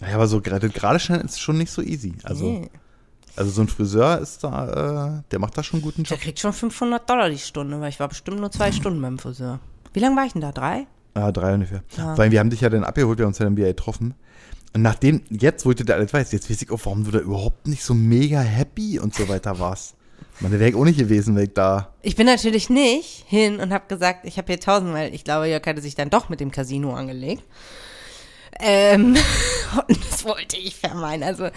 [0.00, 2.14] Ja, aber so gerade gerade schneiden ist schon nicht so easy.
[2.22, 2.70] Also, Nee.
[3.36, 6.20] Also so ein Friseur ist da, äh, der macht da schon einen guten Der Job.
[6.20, 9.60] kriegt schon 500 Dollar die Stunde, weil ich war bestimmt nur zwei Stunden beim Friseur.
[9.92, 10.52] Wie lange war ich denn da?
[10.52, 10.86] Drei?
[11.16, 11.82] Ja, drei ungefähr.
[11.96, 12.16] Ja.
[12.18, 14.14] Weil wir haben dich ja dann abgeholt, wir haben uns ja dann wieder getroffen.
[14.72, 17.20] Und nachdem, jetzt, wo ich das alles weiß, jetzt weiß ich auch, warum du da
[17.20, 19.94] überhaupt nicht so mega happy und so weiter warst.
[20.40, 21.92] Man, der wäre ich auch nicht gewesen, wenn ich da.
[22.02, 25.46] Ich bin natürlich nicht hin und habe gesagt, ich habe hier 1000, weil ich glaube,
[25.46, 27.44] Jörg hatte sich dann doch mit dem Casino angelegt.
[28.58, 29.16] Ähm,
[29.88, 31.22] und das wollte ich vermeiden.
[31.22, 31.50] Also,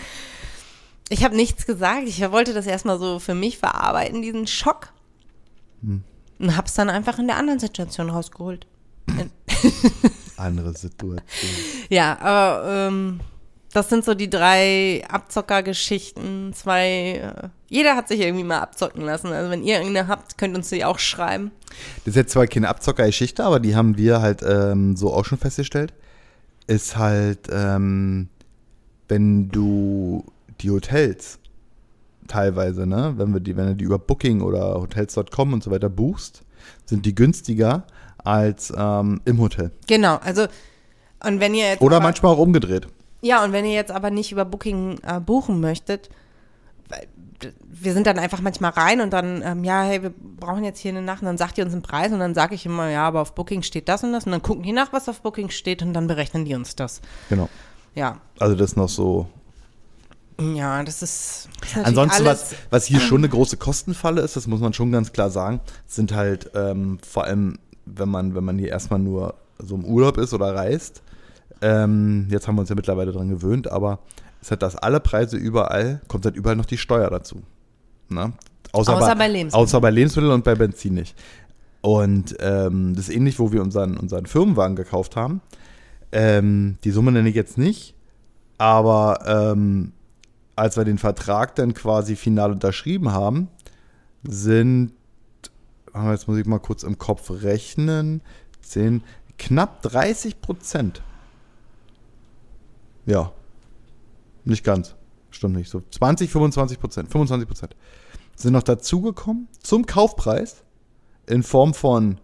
[1.09, 2.07] ich habe nichts gesagt.
[2.07, 4.89] Ich wollte das erstmal so für mich verarbeiten, diesen Schock.
[6.39, 8.67] Und habe es dann einfach in der anderen Situation rausgeholt.
[10.37, 11.51] Andere Situation.
[11.89, 13.19] Ja, aber ähm,
[13.73, 16.53] das sind so die drei Abzockergeschichten.
[16.53, 19.27] Zwei, äh, jeder hat sich irgendwie mal abzocken lassen.
[19.27, 21.51] Also wenn ihr irgendeine habt, könnt uns die auch schreiben.
[22.05, 25.37] Das ist jetzt zwar keine Abzockergeschichte, aber die haben wir halt ähm, so auch schon
[25.37, 25.93] festgestellt.
[26.67, 28.29] Ist halt, ähm,
[29.07, 30.25] wenn du
[30.61, 31.39] die Hotels
[32.27, 35.89] teilweise, ne, wenn wir die, wenn du die über Booking oder Hotels.com und so weiter
[35.89, 36.43] buchst,
[36.85, 37.83] sind die günstiger
[38.17, 39.71] als ähm, im Hotel.
[39.87, 40.47] Genau, also
[41.25, 42.87] und wenn ihr jetzt Oder aber, manchmal auch umgedreht.
[43.21, 46.09] ja und wenn ihr jetzt aber nicht über Booking äh, buchen möchtet,
[46.89, 47.07] weil
[47.69, 50.91] wir sind dann einfach manchmal rein und dann ähm, ja hey wir brauchen jetzt hier
[50.91, 53.07] eine Nacht und dann sagt ihr uns einen Preis und dann sage ich immer ja
[53.07, 55.49] aber auf Booking steht das und das und dann gucken die nach was auf Booking
[55.49, 57.47] steht und dann berechnen die uns das Genau.
[57.95, 59.27] ja Also das noch so.
[60.39, 64.47] Ja das ist, das ist Ansonsten, was, was hier schon eine große Kostenfalle ist, das
[64.47, 68.57] muss man schon ganz klar sagen, sind halt ähm, vor allem, wenn man, wenn man
[68.57, 71.01] hier erstmal nur so im Urlaub ist oder reist.
[71.61, 73.99] Ähm, jetzt haben wir uns ja mittlerweile dran gewöhnt, aber
[74.41, 77.41] es hat das alle Preise überall, kommt halt überall noch die Steuer dazu.
[78.09, 78.33] Ne?
[78.71, 79.53] Außer bei Lebensmitteln.
[79.53, 81.15] Außer bei Lebensmitteln und bei Benzin nicht.
[81.81, 85.41] Und ähm, das ist ähnlich, wo wir unseren, unseren Firmenwagen gekauft haben.
[86.11, 87.95] Ähm, die Summe nenne ich jetzt nicht,
[88.57, 89.93] aber ähm,
[90.57, 93.47] als wir den Vertrag dann quasi final unterschrieben haben,
[94.23, 94.91] sind,
[95.93, 98.21] jetzt muss ich mal kurz im Kopf rechnen.
[98.61, 99.03] 10,
[99.37, 101.01] knapp 30 Prozent.
[103.05, 103.31] Ja.
[104.45, 104.95] Nicht ganz.
[105.29, 105.69] Stimmt nicht.
[105.69, 107.11] So 20, 25 Prozent.
[107.11, 107.75] 25 Prozent
[108.35, 110.63] sind noch dazugekommen zum Kaufpreis
[111.27, 112.19] in Form von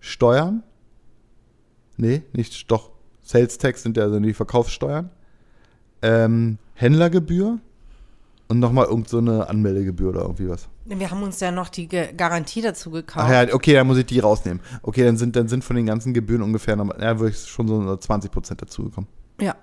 [0.00, 0.62] Steuern.
[1.96, 2.90] Nee, nicht, doch.
[3.22, 5.10] Sales Tax sind ja die Verkaufssteuern.
[6.02, 7.58] Ähm, Händlergebühr
[8.48, 10.68] und nochmal irgendeine so Anmeldegebühr oder irgendwie was.
[10.84, 13.26] Wir haben uns ja noch die Ge Garantie dazu gekauft.
[13.28, 14.62] Ach ja, okay, dann muss ich die rausnehmen.
[14.82, 18.30] Okay, dann sind, dann sind von den ganzen Gebühren ungefähr ja, wirklich schon so 20
[18.30, 19.08] Prozent dazugekommen.
[19.40, 19.56] Ja.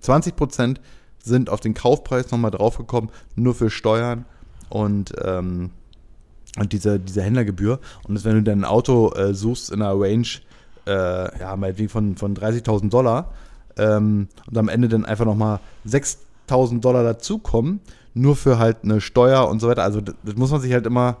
[0.00, 0.80] 20 Prozent
[1.22, 4.24] sind auf den Kaufpreis nochmal draufgekommen, nur für Steuern
[4.68, 5.70] und, ähm,
[6.58, 7.80] und diese, diese Händlergebühr.
[8.06, 10.28] Und das, wenn du dann ein Auto äh, suchst in einer Range,
[10.86, 13.32] äh, ja, meinetwegen von, von 30.000 Dollar
[13.76, 17.80] ähm, und am Ende dann einfach nochmal 6.000 Dollar dazukommen,
[18.14, 19.82] nur für halt eine Steuer und so weiter.
[19.82, 21.18] Also das, das muss man sich halt immer,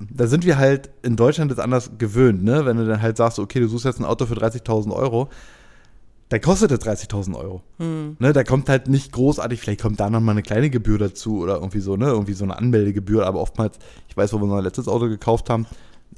[0.00, 2.64] da sind wir halt in Deutschland jetzt anders gewöhnt, ne?
[2.64, 5.28] Wenn du dann halt sagst, okay, du suchst jetzt ein Auto für 30.000 Euro,
[6.32, 7.62] da kostet es 30.000 Euro.
[7.78, 8.16] Hm.
[8.18, 11.40] Ne, da kommt halt nicht großartig, vielleicht kommt da noch mal eine kleine Gebühr dazu
[11.40, 14.62] oder irgendwie so, ne, irgendwie so eine Anmeldegebühr, aber oftmals, ich weiß, wo wir unser
[14.62, 15.66] letztes Auto gekauft haben,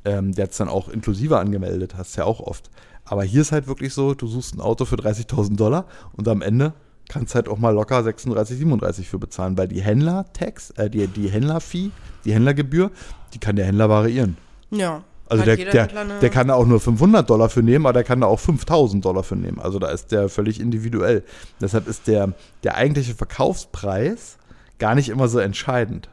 [0.04, 2.70] ähm, der hat es dann auch inklusive angemeldet, hast ja auch oft.
[3.04, 6.42] Aber hier ist halt wirklich so, du suchst ein Auto für 30.000 Dollar und am
[6.42, 6.74] Ende
[7.08, 11.28] kannst halt auch mal locker 36, 37 für bezahlen, weil die Händler-Tax, äh, die, die
[11.28, 11.90] Händler-Fee,
[12.24, 12.90] die Händlergebühr,
[13.34, 14.36] die kann der Händler variieren.
[14.70, 15.02] Ja.
[15.26, 18.20] Also der, der, der kann da auch nur 500 Dollar für nehmen, aber der kann
[18.20, 19.58] da auch 5000 Dollar für nehmen.
[19.58, 21.24] Also da ist der völlig individuell.
[21.60, 24.36] Deshalb ist der, der eigentliche Verkaufspreis
[24.78, 26.10] gar nicht immer so entscheidend.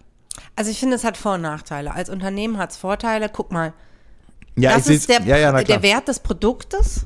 [0.55, 1.93] Also ich finde, es hat Vor- und Nachteile.
[1.93, 3.27] Als Unternehmen hat es Vorteile.
[3.29, 3.73] Guck mal,
[4.55, 7.05] Ja, das ist der, ja, ja, der Wert des Produktes.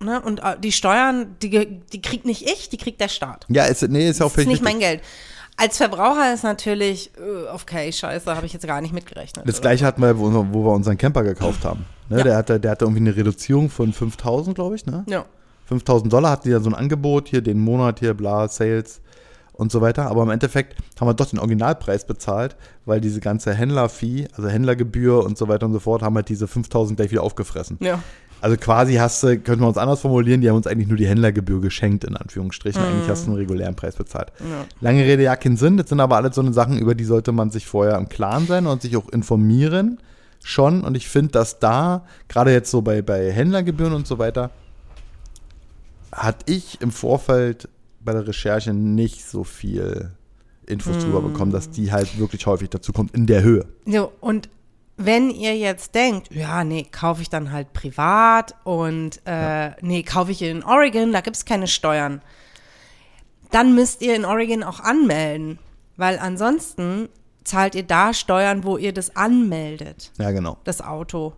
[0.00, 0.20] Ne?
[0.20, 3.46] Und äh, die Steuern, die, die kriegt nicht ich, die kriegt der Staat.
[3.48, 5.00] Ja, ist, nee, ist ja auch Das ist nicht mein Geld.
[5.58, 9.48] Als Verbraucher ist natürlich, äh, okay, scheiße, habe ich jetzt gar nicht mitgerechnet.
[9.48, 9.62] Das oder?
[9.62, 11.86] gleiche hatten wir, wo, wo wir unseren Camper gekauft haben.
[12.10, 12.24] Ne, Ja.
[12.24, 14.84] der, hatte, der hatte irgendwie eine Reduzierung von 5000, glaube ich.
[14.84, 15.04] Ne?
[15.08, 15.24] Ja.
[15.64, 19.00] 5000 Dollar hatten die ja so ein Angebot, hier den Monat, hier bla, Sales
[19.54, 20.06] und so weiter.
[20.10, 25.24] Aber im Endeffekt haben wir doch den Originalpreis bezahlt, weil diese ganze Händlerfee, also Händlergebühr
[25.24, 27.78] und so weiter und so fort, haben halt diese 5000 gleich wieder aufgefressen.
[27.80, 27.98] ja.
[28.40, 31.06] Also quasi hast du, könnte man uns anders formulieren, die haben uns eigentlich nur die
[31.06, 32.82] Händlergebühr geschenkt, in Anführungsstrichen.
[32.82, 34.32] Eigentlich hast du einen regulären Preis bezahlt.
[34.40, 34.66] Ja.
[34.80, 35.76] Lange Rede, ja, keinen Sinn.
[35.76, 38.46] Das sind aber alles so eine Sachen, über die sollte man sich vorher im Klaren
[38.46, 39.98] sein und sich auch informieren.
[40.44, 40.84] Schon.
[40.84, 44.50] Und ich finde, dass da, gerade jetzt so bei, bei Händlergebühren und so weiter,
[46.12, 47.68] hatte ich im Vorfeld
[48.00, 50.12] bei der Recherche nicht so viel
[50.66, 53.66] Infos drüber bekommen, dass die halt wirklich häufig dazu kommt in der Höhe.
[53.86, 54.48] So, und
[54.96, 60.32] wenn ihr jetzt denkt, ja, nee, kaufe ich dann halt privat und äh, nee, kaufe
[60.32, 62.22] ich in Oregon, da gibt es keine Steuern,
[63.50, 65.58] dann müsst ihr in Oregon auch anmelden,
[65.96, 67.08] weil ansonsten
[67.44, 70.56] zahlt ihr da Steuern, wo ihr das anmeldet, Ja, genau.
[70.64, 71.34] das Auto.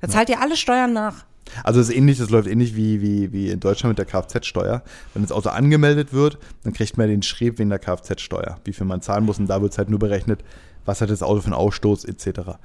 [0.00, 1.24] Da zahlt ihr alle Steuern nach.
[1.62, 4.82] Also es ist ähnlich, das läuft ähnlich wie, wie, wie in Deutschland mit der Kfz-Steuer.
[5.14, 8.84] Wenn das Auto angemeldet wird, dann kriegt man den Schrieb wegen der Kfz-Steuer, wie viel
[8.86, 9.38] man zahlen muss.
[9.38, 10.42] Und da wird es halt nur berechnet,
[10.84, 12.58] was hat das Auto für einen Ausstoß etc.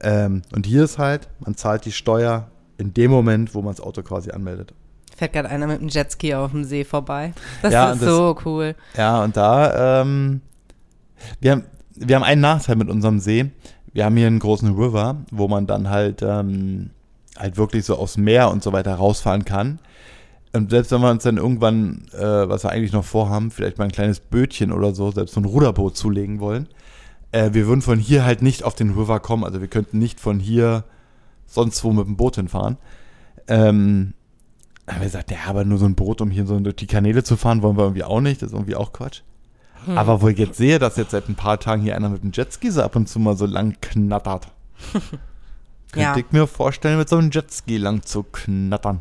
[0.00, 3.80] Ähm, und hier ist halt, man zahlt die Steuer in dem Moment, wo man das
[3.80, 4.72] Auto quasi anmeldet.
[5.16, 7.32] Fährt gerade einer mit einem Jetski auf dem See vorbei.
[7.62, 8.76] Das Ja, ist das- so cool.
[8.96, 10.40] Ja, und da, ähm,
[11.40, 11.64] wir, haben,
[11.96, 13.50] wir haben einen Nachteil mit unserem See.
[13.92, 16.90] Wir haben hier einen großen River, wo man dann halt, ähm,
[17.36, 19.80] halt wirklich so aufs Meer und so weiter rausfahren kann.
[20.52, 23.84] Und selbst wenn wir uns dann irgendwann, äh, was wir eigentlich noch vorhaben, vielleicht mal
[23.84, 26.68] ein kleines Bötchen oder so, selbst so ein Ruderboot zulegen wollen,
[27.32, 29.44] äh, wir würden von hier halt nicht auf den River kommen.
[29.44, 30.84] Also wir könnten nicht von hier
[31.46, 32.76] sonst wo mit dem Boot hinfahren.
[33.46, 34.14] Ähm,
[34.86, 37.22] aber er sagt, ja, aber nur so ein Boot, um hier so durch die Kanäle
[37.24, 38.42] zu fahren, wollen wir irgendwie auch nicht.
[38.42, 39.22] Das ist irgendwie auch Quatsch.
[39.94, 42.32] Aber wo ich jetzt sehe, dass jetzt seit ein paar Tagen hier einer mit dem
[42.32, 44.48] Jetski so ab und zu mal so lang knattert.
[45.92, 46.16] Könnte Ja.
[46.16, 49.00] ich mir vorstellen, mit so einem Jetski lang zu knattern.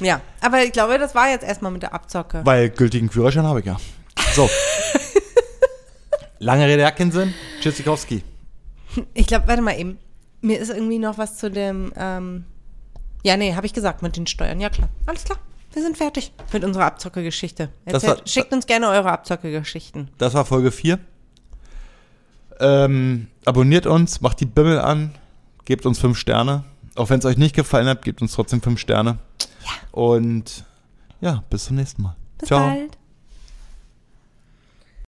[0.00, 2.40] Ja, aber ich glaube, das war jetzt erstmal mit der Abzocke.
[2.44, 3.76] Weil gültigen Führerschein habe ich ja.
[4.34, 4.48] So.
[6.42, 7.32] Lange Rede, Jackinsinn.
[7.60, 8.24] Tschüssikowski.
[9.14, 9.98] Ich glaube, warte mal eben.
[10.40, 11.92] Mir ist irgendwie noch was zu dem.
[11.96, 12.44] Ähm
[13.22, 14.60] ja, nee, habe ich gesagt mit den Steuern.
[14.60, 14.88] Ja, klar.
[15.06, 15.38] Alles klar.
[15.72, 16.86] Wir sind fertig mit unserer
[18.18, 20.08] war- Schickt uns gerne eure Abzocke-Geschichten.
[20.18, 20.98] Das war Folge 4.
[22.58, 25.14] Ähm, abonniert uns, macht die Bimmel an,
[25.64, 26.64] gebt uns 5 Sterne.
[26.96, 29.18] Auch wenn es euch nicht gefallen hat, gebt uns trotzdem 5 Sterne.
[29.64, 29.70] Ja.
[29.92, 30.64] Und
[31.20, 32.16] ja, bis zum nächsten Mal.
[32.38, 32.60] Bis Ciao.
[32.66, 32.98] bald.